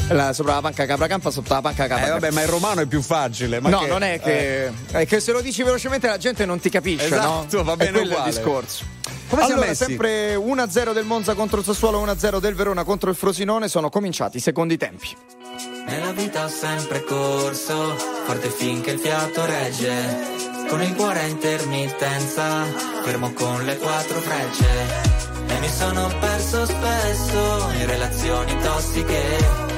[0.10, 2.20] La- sopra la panca capracampa, sotto la panca Eh capracampa.
[2.20, 3.60] vabbè, ma il romano è più facile.
[3.60, 4.72] Ma no, che- non è che, eh.
[4.92, 7.64] è che se lo dici velocemente la gente non ti capisce, Esatto, no?
[7.64, 8.30] va bene è quello uguale.
[8.30, 8.84] il discorso.
[9.30, 9.84] Come siamo allora, messi?
[9.86, 14.38] sempre 1-0 del Monza contro il Sassuolo, 1-0 del Verona contro il Frosinone, sono cominciati
[14.38, 15.16] i secondi tempi.
[15.86, 17.96] Nella vita ho sempre corso,
[18.26, 20.48] forte finché il fiato regge.
[20.68, 22.64] Con il cuore a intermittenza,
[23.04, 24.68] fermo con le quattro frecce.
[25.48, 29.78] E mi sono perso spesso in relazioni tossiche.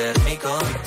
[0.00, 0.79] termico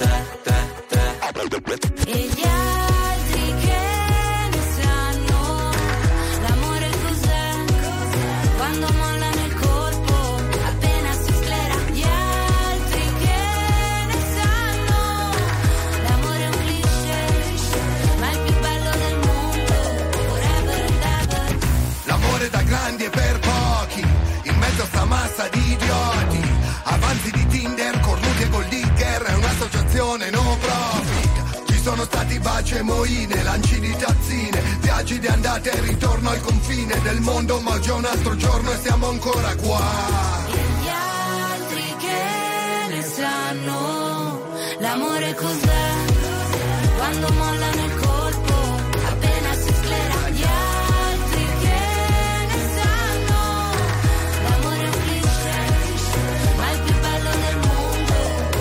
[32.64, 37.20] stati baci e moine, lanci di tazzine, viaggi di andata e ritorno al confine del
[37.20, 39.82] mondo, ma è un altro giorno e siamo ancora qua.
[40.48, 44.42] Gli altri che ne sanno
[44.80, 45.92] l'amore cos'è?
[46.98, 48.54] Quando mollano il colpo
[49.08, 50.30] appena si sclera.
[50.30, 51.82] Gli altri che
[52.48, 53.42] ne sanno
[54.48, 58.14] l'amore è cliché ma il più bello del mondo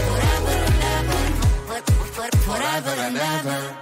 [0.09, 1.23] forever and ever.
[1.67, 3.82] For- for- forever and ever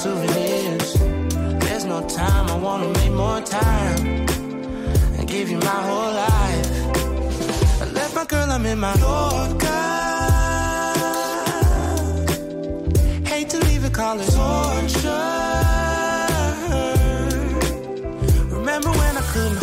[0.00, 0.94] souvenirs.
[1.64, 4.00] There's no time, I wanna make more time
[5.18, 6.68] and give you my whole life.
[7.82, 9.88] I left my girl, I'm in my Yorker.
[13.30, 15.36] Hate to leave it, call it torture.
[18.56, 19.62] Remember when I couldn't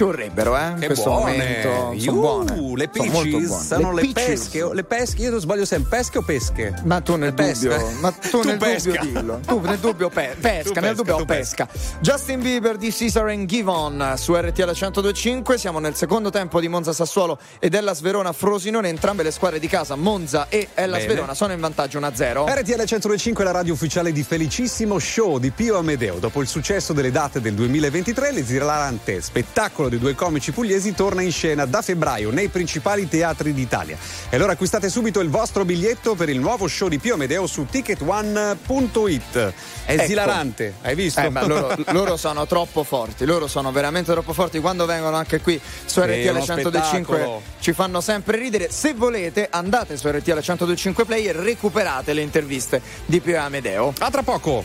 [0.00, 0.68] Ci vorrebbero, eh?
[0.68, 1.32] In Che questo buone.
[1.32, 2.00] momento.
[2.00, 2.44] Sono buone.
[2.54, 3.64] Le Sono peaches buone.
[3.64, 4.24] sono le, peaches.
[4.24, 4.62] pesche.
[4.62, 6.74] o- Le pesche, io non sbaglio sempre, pesche o pesche?
[6.84, 7.76] Ma tu nel Pesca.
[7.76, 8.90] dubbio, ma tu, Tu nel pesca.
[8.92, 9.40] dubbio dillo.
[9.46, 11.68] Tu nel dubbio pe- pesca, Tu nel pesca, dubbio tu pesca.
[12.00, 15.58] Justin Bieber di Caesar and Givon su RTL 1025.
[15.58, 18.88] Siamo nel secondo tempo di Monza Sassuolo ed Ellas Verona Frosinone.
[18.88, 21.12] Entrambe le squadre di casa, Monza e Ellas Bene.
[21.12, 22.46] Verona, sono in vantaggio 1-0.
[22.48, 26.14] RTL 105 è la radio ufficiale di Felicissimo Show di Pio Amedeo.
[26.18, 31.30] Dopo il successo delle date del 2023, l'esilarante spettacolo dei due comici pugliesi torna in
[31.32, 33.98] scena da febbraio nei principali teatri d'Italia.
[34.30, 37.66] E allora acquistate subito il vostro biglietto per il nuovo show di Pio Amedeo su
[37.66, 39.36] ticketone.it.
[39.84, 40.02] È Ecco.
[40.02, 41.20] esilarante, hai visto?
[41.20, 44.60] Eh, ma loro, loro sono troppo forti, loro sono veramente troppo forti.
[44.60, 47.42] Quando vengono anche qui su RTL uno 1025 spettacolo.
[47.60, 48.70] ci fanno sempre ridere.
[48.70, 53.92] Se volete, andate su RTL 1025 Play e recuperate le interviste di Pio Amedeo.
[53.98, 54.64] A tra poco!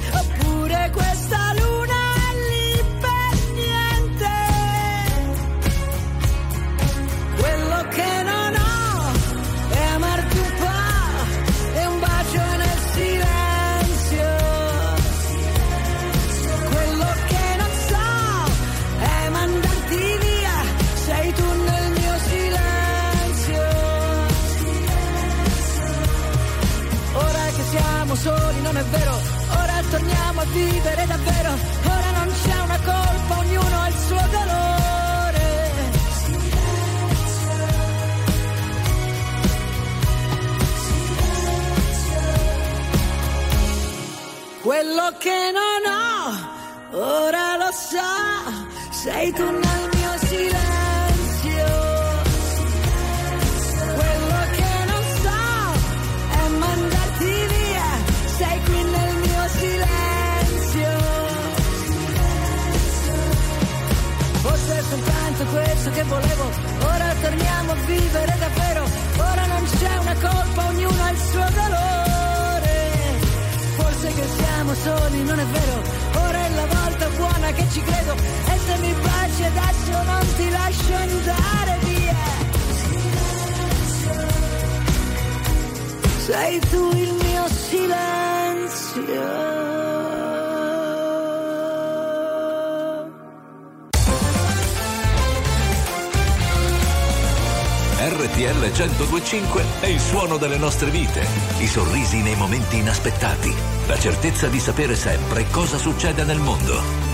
[102.11, 103.53] sorpresi nei momenti inaspettati,
[103.87, 107.10] la certezza di sapere sempre cosa succede nel mondo.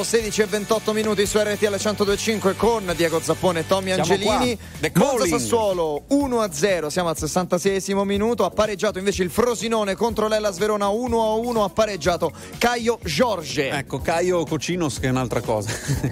[0.00, 3.92] You will go, 16 e 28 minuti su RTL 1025 con Diego Zappone e Tommy
[3.92, 4.58] Siamo Angelini.
[4.94, 5.26] Monza.
[5.26, 8.44] Sassuolo 1-0, siamo al 66 minuto.
[8.44, 11.62] Ha pareggiato invece il Frosinone contro l'Ella Sverona 1-1.
[11.62, 13.70] Ha pareggiato Caio Giorge.
[13.70, 15.70] Ecco, Caio Cocinos che è un'altra cosa.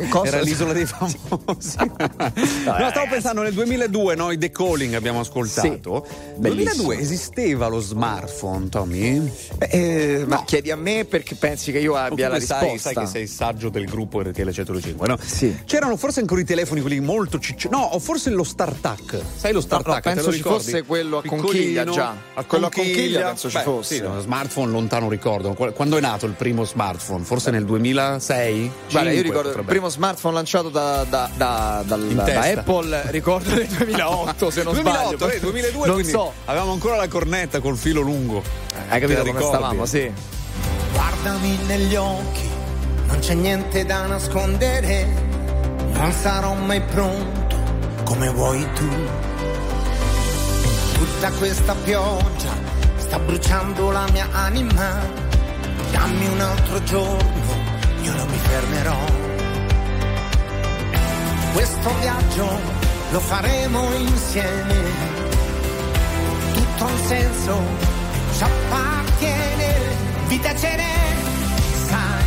[0.09, 0.27] Cosa?
[0.27, 1.77] Era l'isola dei famosi.
[1.79, 6.07] no, stavo pensando nel 2002 noi The Calling abbiamo ascoltato.
[6.37, 6.87] Nel bellissimo.
[6.87, 9.31] 2002 esisteva lo smartphone, Tommy?
[9.59, 12.93] Eh, ma chiedi a me perché pensi che io abbia la sai, risposta?
[12.93, 15.17] sai che sei saggio del gruppo RTL 105, no?
[15.25, 15.57] Sì.
[15.65, 17.75] C'erano forse ancora i telefoni quelli molto ciccioni.
[17.77, 19.21] No, o forse lo StarTAC.
[19.37, 20.05] Sai lo No, StarTAC?
[20.07, 22.15] no, lo penso ci fosse quello a conchiglia già.
[22.35, 23.95] A Quello a conchiglia, penso ci Beh, fosse.
[23.97, 25.53] Sì, uno smartphone lontano ricordo.
[25.55, 27.25] Qu- Quando è nato il primo smartphone?
[27.25, 28.71] Forse nel 2006?
[28.91, 31.97] Guarda, io ricordo il primo smartphone lanciato da, da- da- da.
[32.41, 35.33] Apple, ricordo nel 2008 se non 2008, sbaglio.
[35.33, 36.33] eh, 2002, non quindi so.
[36.47, 38.43] avevamo ancora la cornetta col filo lungo.
[38.89, 39.47] Hai capito come ricordi?
[39.57, 39.87] stavamo?
[39.87, 40.11] Sì.
[40.93, 42.49] Guardami negli occhi,
[43.09, 45.07] non c'è niente da nascondere,
[45.93, 47.57] non sarò mai pronto
[48.05, 48.89] come vuoi tu.
[50.93, 52.53] Tutta questa pioggia
[52.97, 55.01] sta bruciando la mia anima,
[55.91, 57.53] dammi un altro giorno,
[58.03, 58.99] io non mi fermerò.
[61.55, 62.61] Questo viaggio
[63.11, 64.75] lo faremo insieme,
[66.53, 67.63] tutto un senso,
[68.37, 69.75] ci appartiene,
[70.29, 71.15] vita ce n'è,
[71.87, 72.18] sai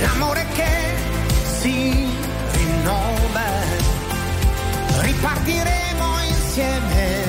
[0.00, 0.94] l'amore che
[1.60, 2.06] si
[2.52, 3.44] rinnova,
[5.00, 7.24] ripartiremo insieme,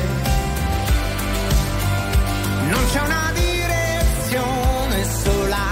[2.69, 5.65] non c'è una direzione sola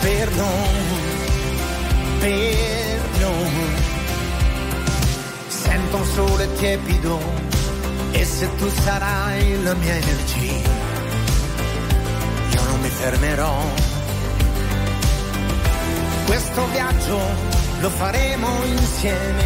[0.00, 0.96] per noi,
[2.20, 3.86] per noi.
[5.48, 7.20] Sento un sole tiepido
[8.12, 10.70] e se tu sarai la mia energia,
[12.50, 13.97] io non mi fermerò.
[16.28, 17.18] Questo viaggio
[17.80, 19.44] lo faremo insieme,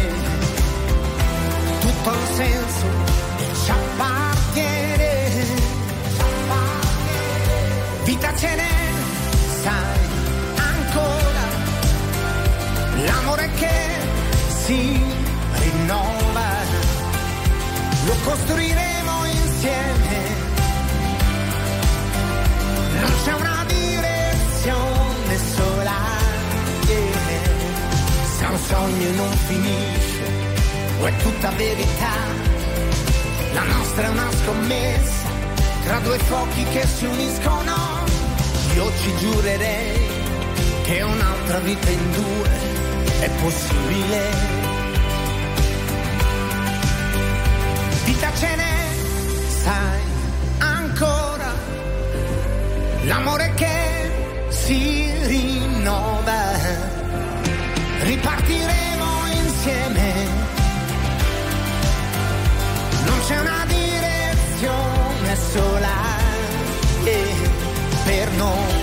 [1.79, 2.85] tutto un senso,
[3.63, 5.45] ci appartiene.
[8.03, 8.91] Vita ce n'è,
[9.61, 9.99] sai,
[10.57, 11.45] ancora,
[13.05, 13.89] l'amore che
[14.65, 15.01] si
[15.59, 16.49] rinnova,
[18.07, 20.35] lo costruiremo insieme.
[22.99, 23.52] Non c'è una
[28.67, 30.23] sogno non finisce,
[30.99, 32.15] o è tutta verità,
[33.53, 35.29] la nostra è una scommessa
[35.83, 37.75] tra due fuochi che si uniscono.
[38.75, 40.07] Io ci giurerei
[40.83, 42.49] che un'altra vita in due
[43.19, 44.21] è possibile.
[48.05, 48.87] Vita ce n'è,
[49.63, 50.01] sai,
[50.59, 51.51] ancora
[53.03, 54.11] l'amore che
[54.49, 56.52] si rinnova.
[58.03, 60.13] Ripartiremo insieme.
[63.05, 65.89] Non c'è una direzione sola
[67.05, 67.49] eh,
[68.03, 68.82] per noi.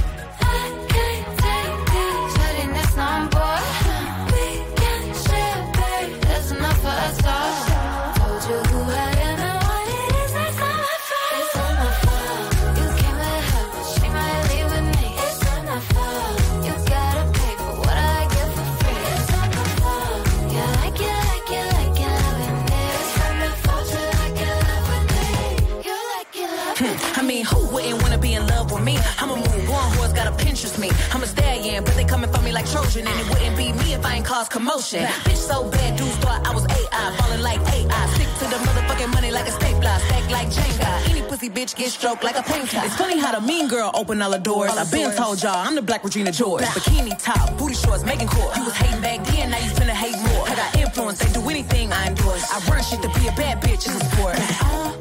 [31.77, 34.15] I'm but they coming for me like Trojan, and it wouldn't be me if I
[34.15, 35.05] ain't cause commotion.
[35.23, 38.05] Bitch so bad, dudes thought I was AI, falling like AI.
[38.15, 41.09] Stick to the motherfucking money like a stapler, stack like Jenga.
[41.09, 42.81] Any pussy bitch get stroked like a painter.
[42.83, 44.71] It's funny how the mean girl open all the doors.
[44.71, 46.63] I've been told y'all I'm the Black Regina George.
[46.63, 48.55] Bikini top, booty shorts, making court.
[48.57, 50.47] You was hating back then, now you finna hate more.
[50.49, 52.43] I got influence, they do anything I endorse.
[52.51, 54.35] I run shit to be a bad bitch is a sport.
[54.37, 55.00] I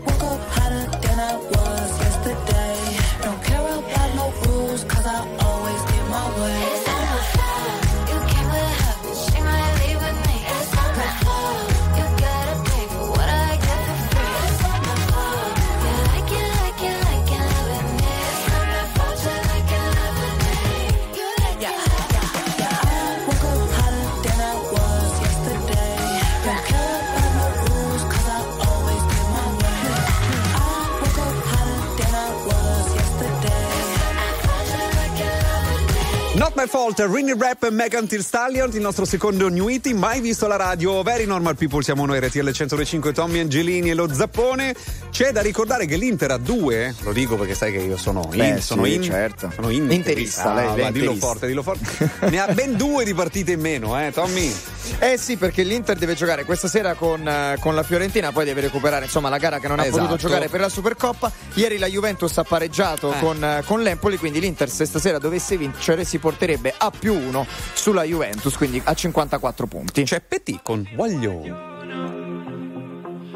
[36.60, 40.46] my fault, Rinny Rap e Megan Thee Stallion, il nostro secondo New Hit, mai visto
[40.46, 44.74] la radio, Very Normal People, siamo noi RTL 105, Tommy Angelini e lo Zappone.
[45.10, 48.38] C'è da ricordare che l'Inter ha due, lo dico perché sai che io sono in,
[48.38, 49.50] Beh, sono sì, in, certo.
[49.54, 52.10] sono in Interista, lei, lei va, dillo forte, dillo forte.
[52.28, 54.54] ne ha ben due di partite in meno, eh, Tommy.
[54.98, 58.60] Eh sì, perché l'Inter deve giocare questa sera con, eh, con la Fiorentina, poi deve
[58.60, 60.02] recuperare insomma la gara che non ha Esatto.
[60.02, 61.32] potuto giocare per la Supercoppa.
[61.54, 63.18] Ieri la Juventus ha pareggiato Eh.
[63.18, 67.46] con, eh, con l'Empoli, quindi l'Inter se stasera dovesse vincere si porterebbe a più uno
[67.74, 70.04] sulla Juventus, quindi a 54 punti.
[70.04, 71.68] C'è Petit con Voglio.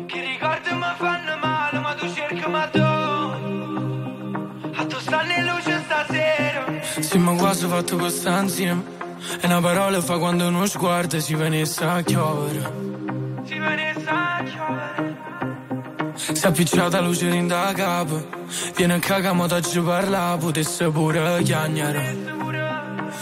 [0.06, 5.82] Che ricordi mi fanno male, ma tu cerchi ma tu A tu stanno in luce
[5.84, 6.64] stasera
[7.00, 8.82] Sì, ma quasi fatto questa insieme.
[9.40, 12.72] E una parola fa quando uno sguardo si venisse a chiovere.
[13.44, 15.16] Si venisse a chiovere
[16.14, 18.42] Si è appicciata luce in da capo.
[18.76, 22.32] Viene a cagamo da ci parla, potesse pure chiagnare.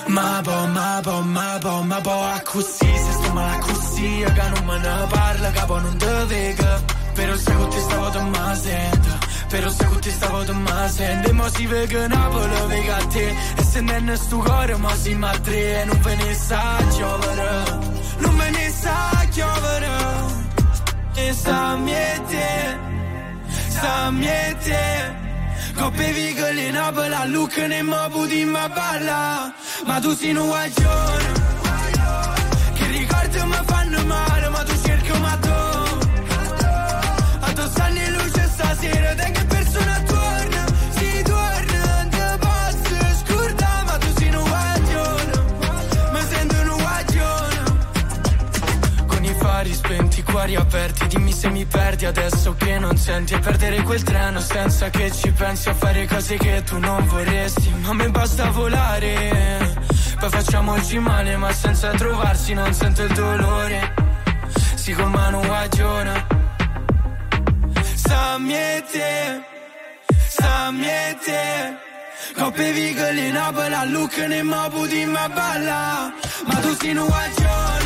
[0.07, 1.97] Ma po, ma po, ma po, ma
[2.35, 6.25] a così, se sto male a così, che non me ne parla, capo non te
[6.27, 6.81] vega.
[7.15, 10.89] Però se con te stavo te ma sento, però se con te stavo te ma
[10.89, 11.29] sento.
[11.29, 15.15] E mo si vega Napoli, vega a te, e se non sto cuore, ma si
[15.15, 17.63] ma tre, e non ve ne sa giovere,
[18.19, 19.91] non ve ne sa giovere.
[21.15, 22.79] E sa miete,
[23.69, 25.32] sa miete.
[25.75, 29.53] Coppe vigole in Napoli, a Lucca ne mo puti ma balla.
[29.87, 31.33] Ma tu sei un guaglione.
[32.75, 34.32] Che ricordi mi fanno male,
[51.43, 55.69] se mi perdi adesso che non senti E perdere quel treno senza che ci pensi
[55.69, 57.69] A fare cose che tu non vorresti.
[57.83, 59.75] Ma a me basta volare
[60.21, 63.95] Poi facciamoci male ma senza trovarsi Non sento il dolore.
[64.77, 66.27] Si con mano guagiona.
[67.95, 69.43] Sa miete
[70.29, 71.41] Sa miete
[72.37, 76.13] Coppe vigole in Napoli a Lucca ne mo puti ma balla.
[76.47, 77.82] Ma tu sei un guagione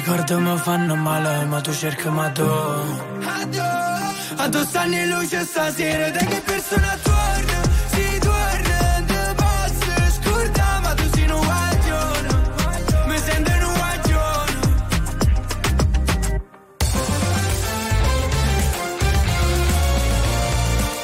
[0.00, 3.08] ricordo mi fanno male, ma tu cerchi ma dove?
[4.36, 7.60] Addosso anni luce stasera, da che persona torna?
[7.92, 12.28] Si torna, te posso scordare, ma tu sei un guaglione.
[13.08, 14.58] Mi sento un guaglione.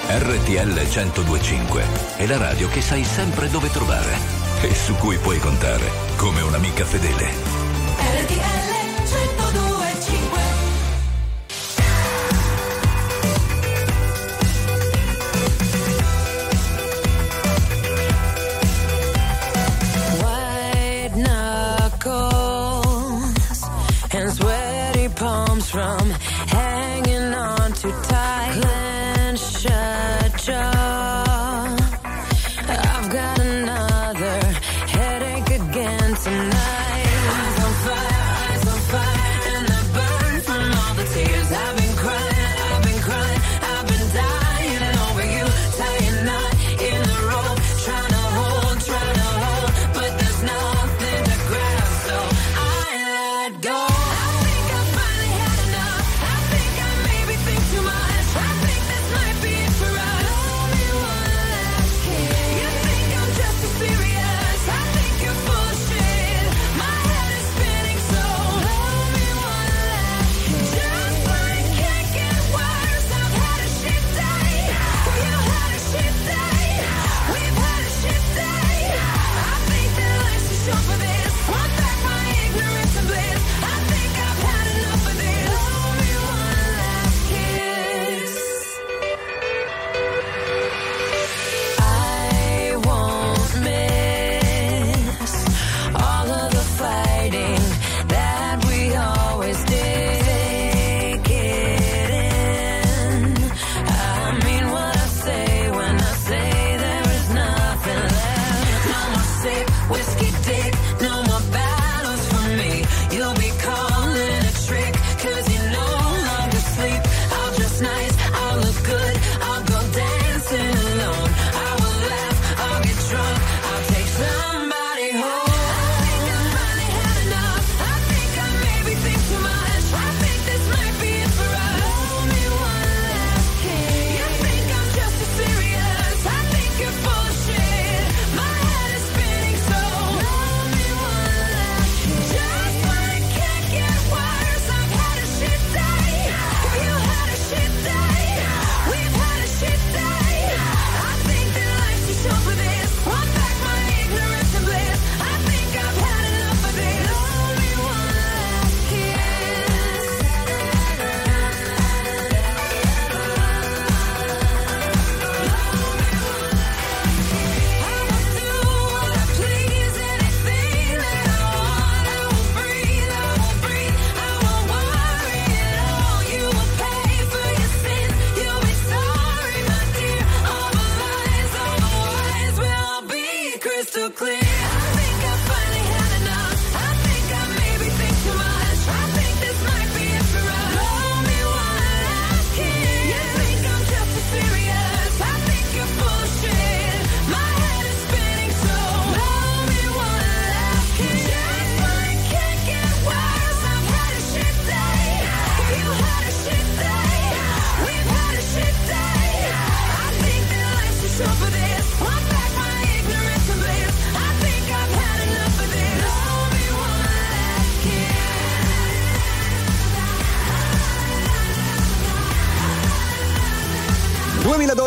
[0.08, 1.84] RTL 1025
[2.16, 4.16] è la radio che sai sempre dove trovare
[4.62, 7.55] e su cui puoi contare come un'amica fedele.
[25.76, 26.35] From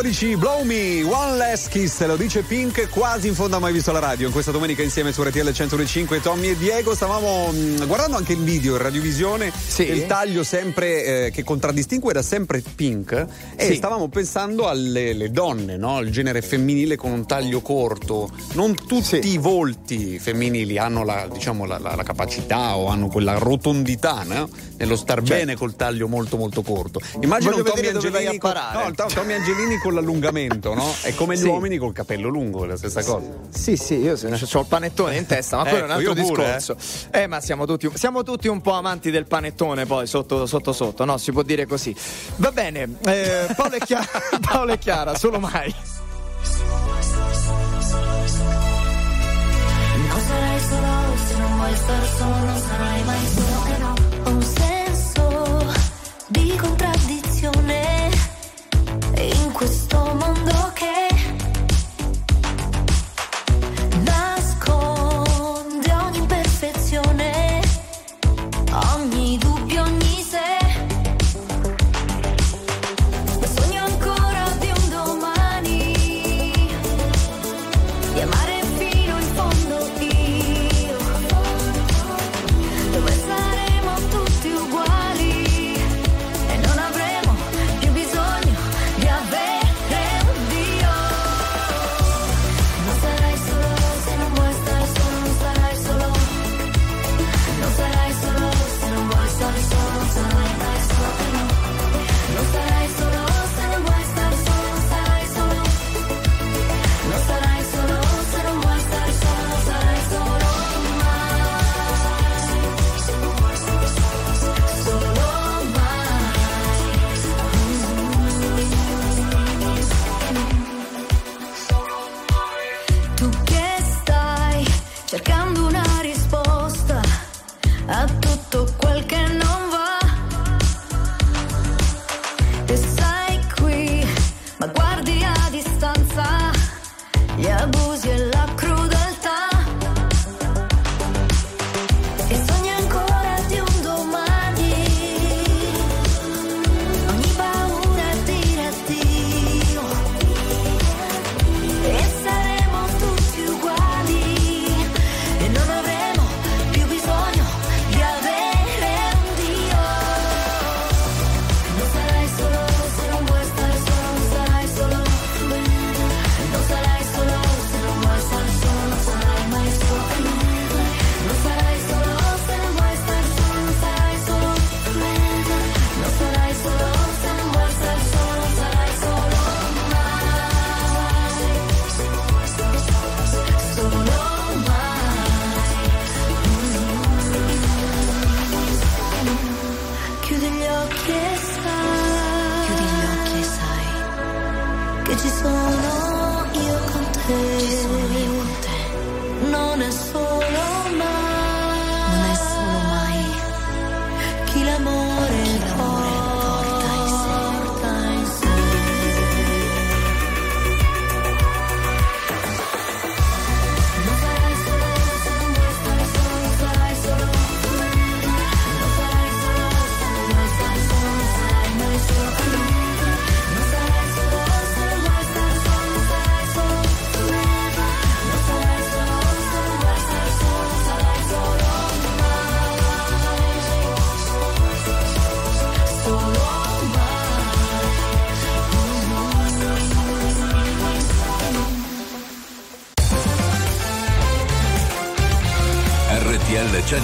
[0.10, 3.92] 2012 Blow Me, One Less Kiss, lo dice Pink, quasi in fondo ha mai visto
[3.92, 4.26] la radio.
[4.26, 8.40] In questa domenica insieme su RTL 105 Tommy e Diego stavamo mh, guardando anche il
[8.40, 9.52] video in radiovisione,
[9.84, 13.26] il taglio sempre eh, che contraddistingue era sempre Pink
[13.56, 13.76] e Sì.
[13.76, 16.00] stavamo pensando alle le donne, no?
[16.00, 18.30] il genere femminile con un taglio corto.
[18.54, 23.38] Non tutti i volti femminili hanno la, diciamo, la, la- la capacità o hanno quella
[23.38, 24.50] rotondità no?
[24.78, 27.00] nello star bene col taglio molto molto corto.
[27.22, 30.94] Immagina Voglio Tommy Angelini con, no, Tom- Tommy Angelini con l'allungamento, no?
[31.02, 31.48] È come gli Sì.
[31.48, 33.28] uomini col capello lungo, è la stessa cosa.
[33.50, 36.44] Sì, sì, io ho il panettone in testa, ma quello è un Ecco, altro pure,
[36.46, 36.78] discorso.
[37.12, 37.28] Eh.
[37.28, 41.06] ma siamo tutti, siamo tutti un po' amanti del panettone coglione poi sotto sotto, sotto
[41.06, 41.18] no?
[41.18, 41.96] Si può dire così.
[42.38, 44.08] Va bene, eh, Paolo, è Chiara,
[44.42, 45.74] Paolo e Chiara, solo mai.
[50.10, 50.34] Cosa
[50.70, 53.94] solo se non vuoi star solo, non sarai mai solo.
[54.26, 55.74] Un senso
[56.28, 58.10] di contraddizione
[59.18, 60.39] in questo momento.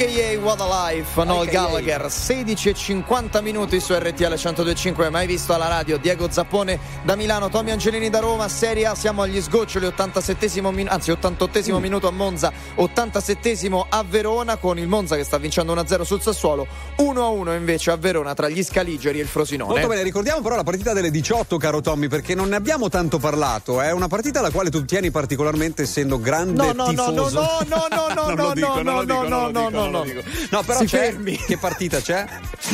[0.00, 0.38] A.K.A.
[0.40, 1.50] What a Life, Noel.
[1.50, 7.16] Gallagher, 16 e 50 minuti su RTL 102.5, mai visto alla radio, Diego Zappone da
[7.16, 11.82] Milano, Tommy Angelini da Roma, Serie A, siamo agli sgoccioli, 87 min- anzi 88 Mm.
[11.82, 13.58] minuto a Monza, 87
[13.90, 16.66] a Verona, con il Monza che sta vincendo 1-0 sul Sassuolo,
[16.96, 19.70] 1-1 invece a Verona tra gli Scaligeri e il Frosinone.
[19.72, 23.18] Molto bene, ricordiamo però la partita delle 18, caro Tommy, perché non ne abbiamo tanto
[23.18, 23.82] parlato.
[23.82, 27.40] È una partita alla quale tu tieni particolarmente, essendo grande No, no, no, tifoso.
[27.40, 29.28] no, no, no, no, no, non lo no, dico, no, non lo dico, no, non
[29.28, 29.68] lo no, dico, no, non lo no.
[29.68, 29.88] dico.
[29.89, 30.98] No, però Si c'è.
[31.10, 31.36] fermi.
[31.36, 32.24] Che partita c'è?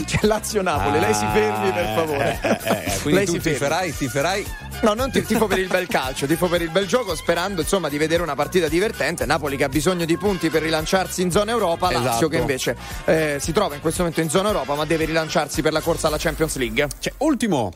[0.04, 2.38] C'è Lazio-Napoli, lei si fermi per favore.
[2.42, 3.58] Eh, eh, eh, quindi Lei tu si fermi.
[3.58, 4.46] tiferai, tiferai.
[4.82, 7.88] No, non ti tifo per il bel calcio, tifo per il bel gioco, sperando insomma
[7.88, 9.24] di vedere una partita divertente.
[9.24, 12.28] Napoli che ha bisogno di punti per rilanciarsi in zona Europa, Lazio Esatto.
[12.28, 12.76] che invece
[13.06, 16.08] eh, si trova in questo momento in zona Europa, ma deve rilanciarsi per la corsa
[16.08, 16.86] alla Champions League.
[16.98, 17.72] Cioè, ultimo.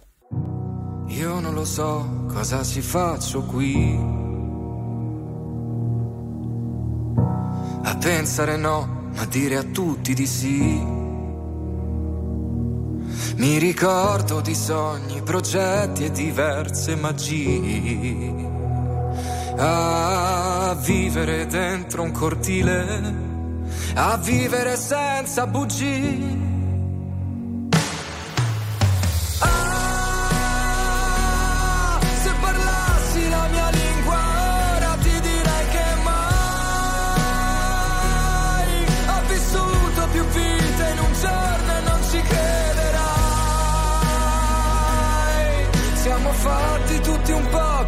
[1.09, 4.19] Io non lo so cosa ci faccio qui.
[7.83, 10.99] A pensare no, ma dire a tutti di sì.
[13.37, 18.49] Mi ricordo di sogni, progetti e diverse magie.
[19.57, 23.15] A vivere dentro un cortile,
[23.95, 26.50] a vivere senza bugie.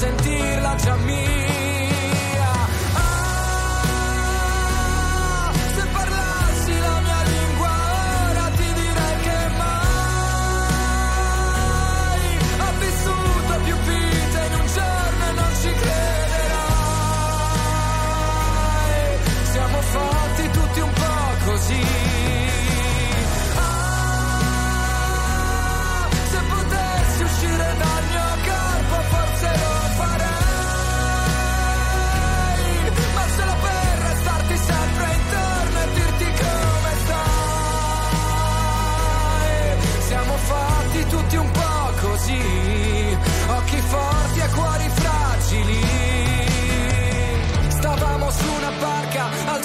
[0.00, 1.29] sentirla già mia.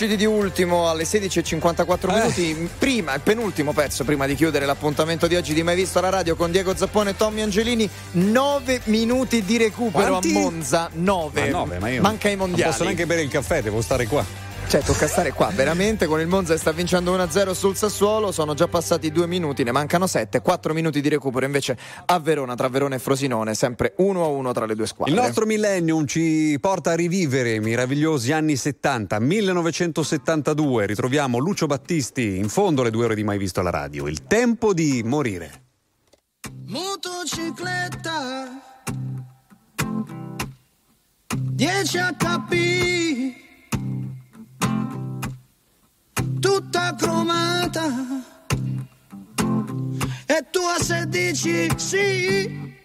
[0.00, 2.70] Lucidi di ultimo alle 16.54 minuti.
[2.78, 6.36] Prima, il penultimo pezzo, prima di chiudere l'appuntamento di oggi di Mai Visto alla radio
[6.36, 7.90] con Diego Zappone e Tommy Angelini.
[8.12, 10.36] 9 minuti di recupero Quanti?
[10.36, 10.88] a Monza.
[10.92, 11.40] 9.
[11.40, 12.70] Ma nove, ma io Manca i Non mondiali.
[12.70, 14.47] posso neanche bere il caffè, devo stare qua.
[14.68, 18.32] Cioè, tocca stare qua, veramente con il Monza che sta vincendo 1-0 sul Sassuolo.
[18.32, 20.42] Sono già passati due minuti, ne mancano 7.
[20.42, 21.74] 4 minuti di recupero invece
[22.04, 25.14] a Verona, tra Verona e Frosinone, sempre 1-1 tra le due squadre.
[25.14, 30.84] Il nostro millennium ci porta a rivivere i meravigliosi anni 70, 1972.
[30.84, 34.06] Ritroviamo Lucio Battisti in fondo alle due ore di mai visto alla radio.
[34.06, 35.62] Il tempo di morire.
[36.66, 38.48] Motocicletta
[41.34, 43.47] 10 HP
[46.40, 47.86] Tutta cromata.
[50.26, 52.76] E tu a 16 sì.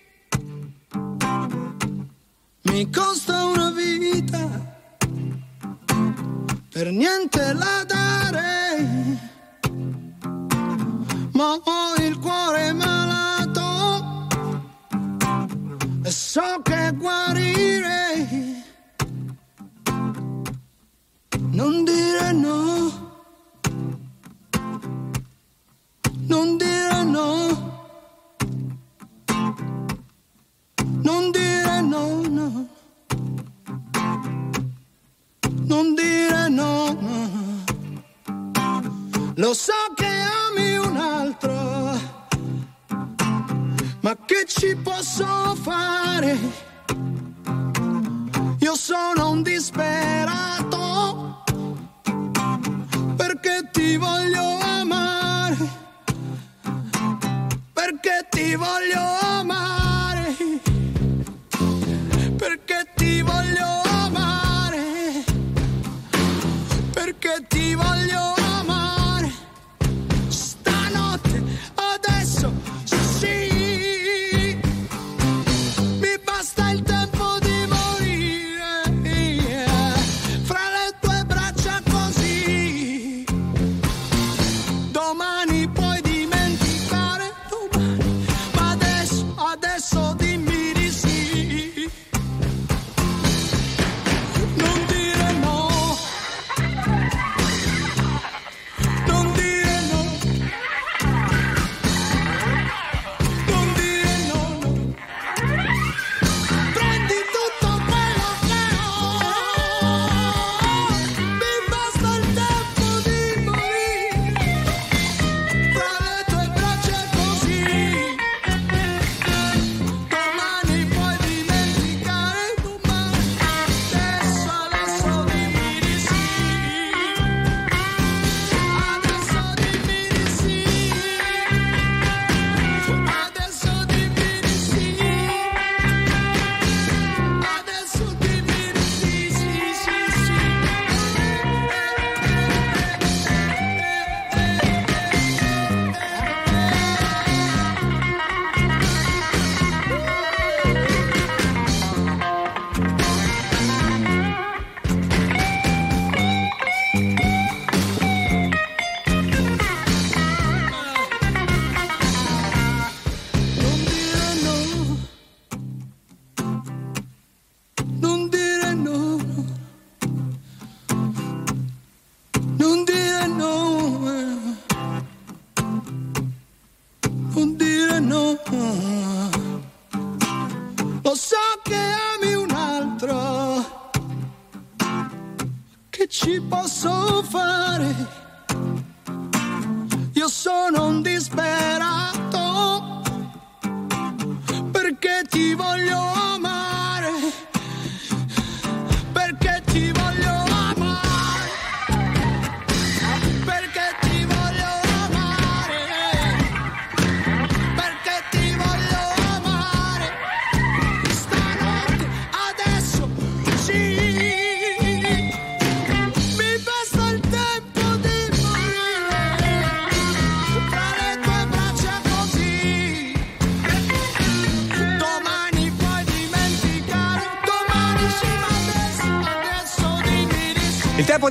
[2.61, 4.71] Mi costa una vita.
[6.69, 9.19] Per niente la darei
[11.33, 14.27] Ma ho il cuore malato.
[16.03, 18.61] E so che guarirei
[21.53, 23.02] non dire no,
[26.33, 27.29] non dire no,
[31.03, 32.67] non dire no, no,
[35.71, 37.29] non dire no, no.
[39.35, 40.11] Lo so che
[40.47, 41.53] ami un altro,
[44.01, 46.35] ma che ci posso fare?
[48.57, 51.43] Io sono un disperato
[53.15, 55.81] perché ti voglio amare,
[57.85, 60.33] perché ti voglio amare,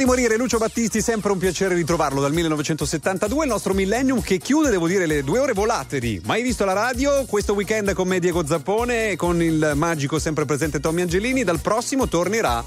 [0.03, 4.71] di morire, Lucio Battisti, sempre un piacere ritrovarlo dal 1972, il nostro millennium che chiude,
[4.71, 8.19] devo dire, le due ore volate di Mai visto la radio, questo weekend con me
[8.19, 12.65] Diego Zappone e con il magico sempre presente Tommy Angelini, dal prossimo tornerà.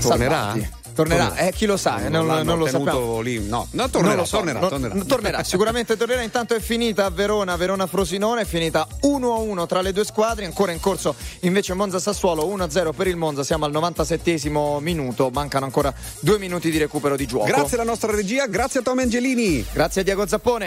[0.00, 0.50] Tornerà?
[0.52, 0.77] Salvati.
[0.98, 3.20] Tornerà, eh, chi lo sa, eh, non, l'hanno non lo sappiamo.
[3.20, 4.94] lì, no, no, tornerà, Non lo so, tornerà, tornerà.
[5.06, 6.22] tornerà, sicuramente tornerà.
[6.22, 10.80] Intanto è finita a Verona, Verona-Frosinone, è finita 1-1 tra le due squadre, ancora in
[10.80, 14.50] corso invece Monza-Sassuolo 1-0 per il Monza, siamo al 97
[14.80, 17.44] minuto, mancano ancora due minuti di recupero di gioco.
[17.44, 19.64] Grazie alla nostra regia, grazie a Tommy Angelini.
[19.72, 20.66] Grazie a Diego Zappone.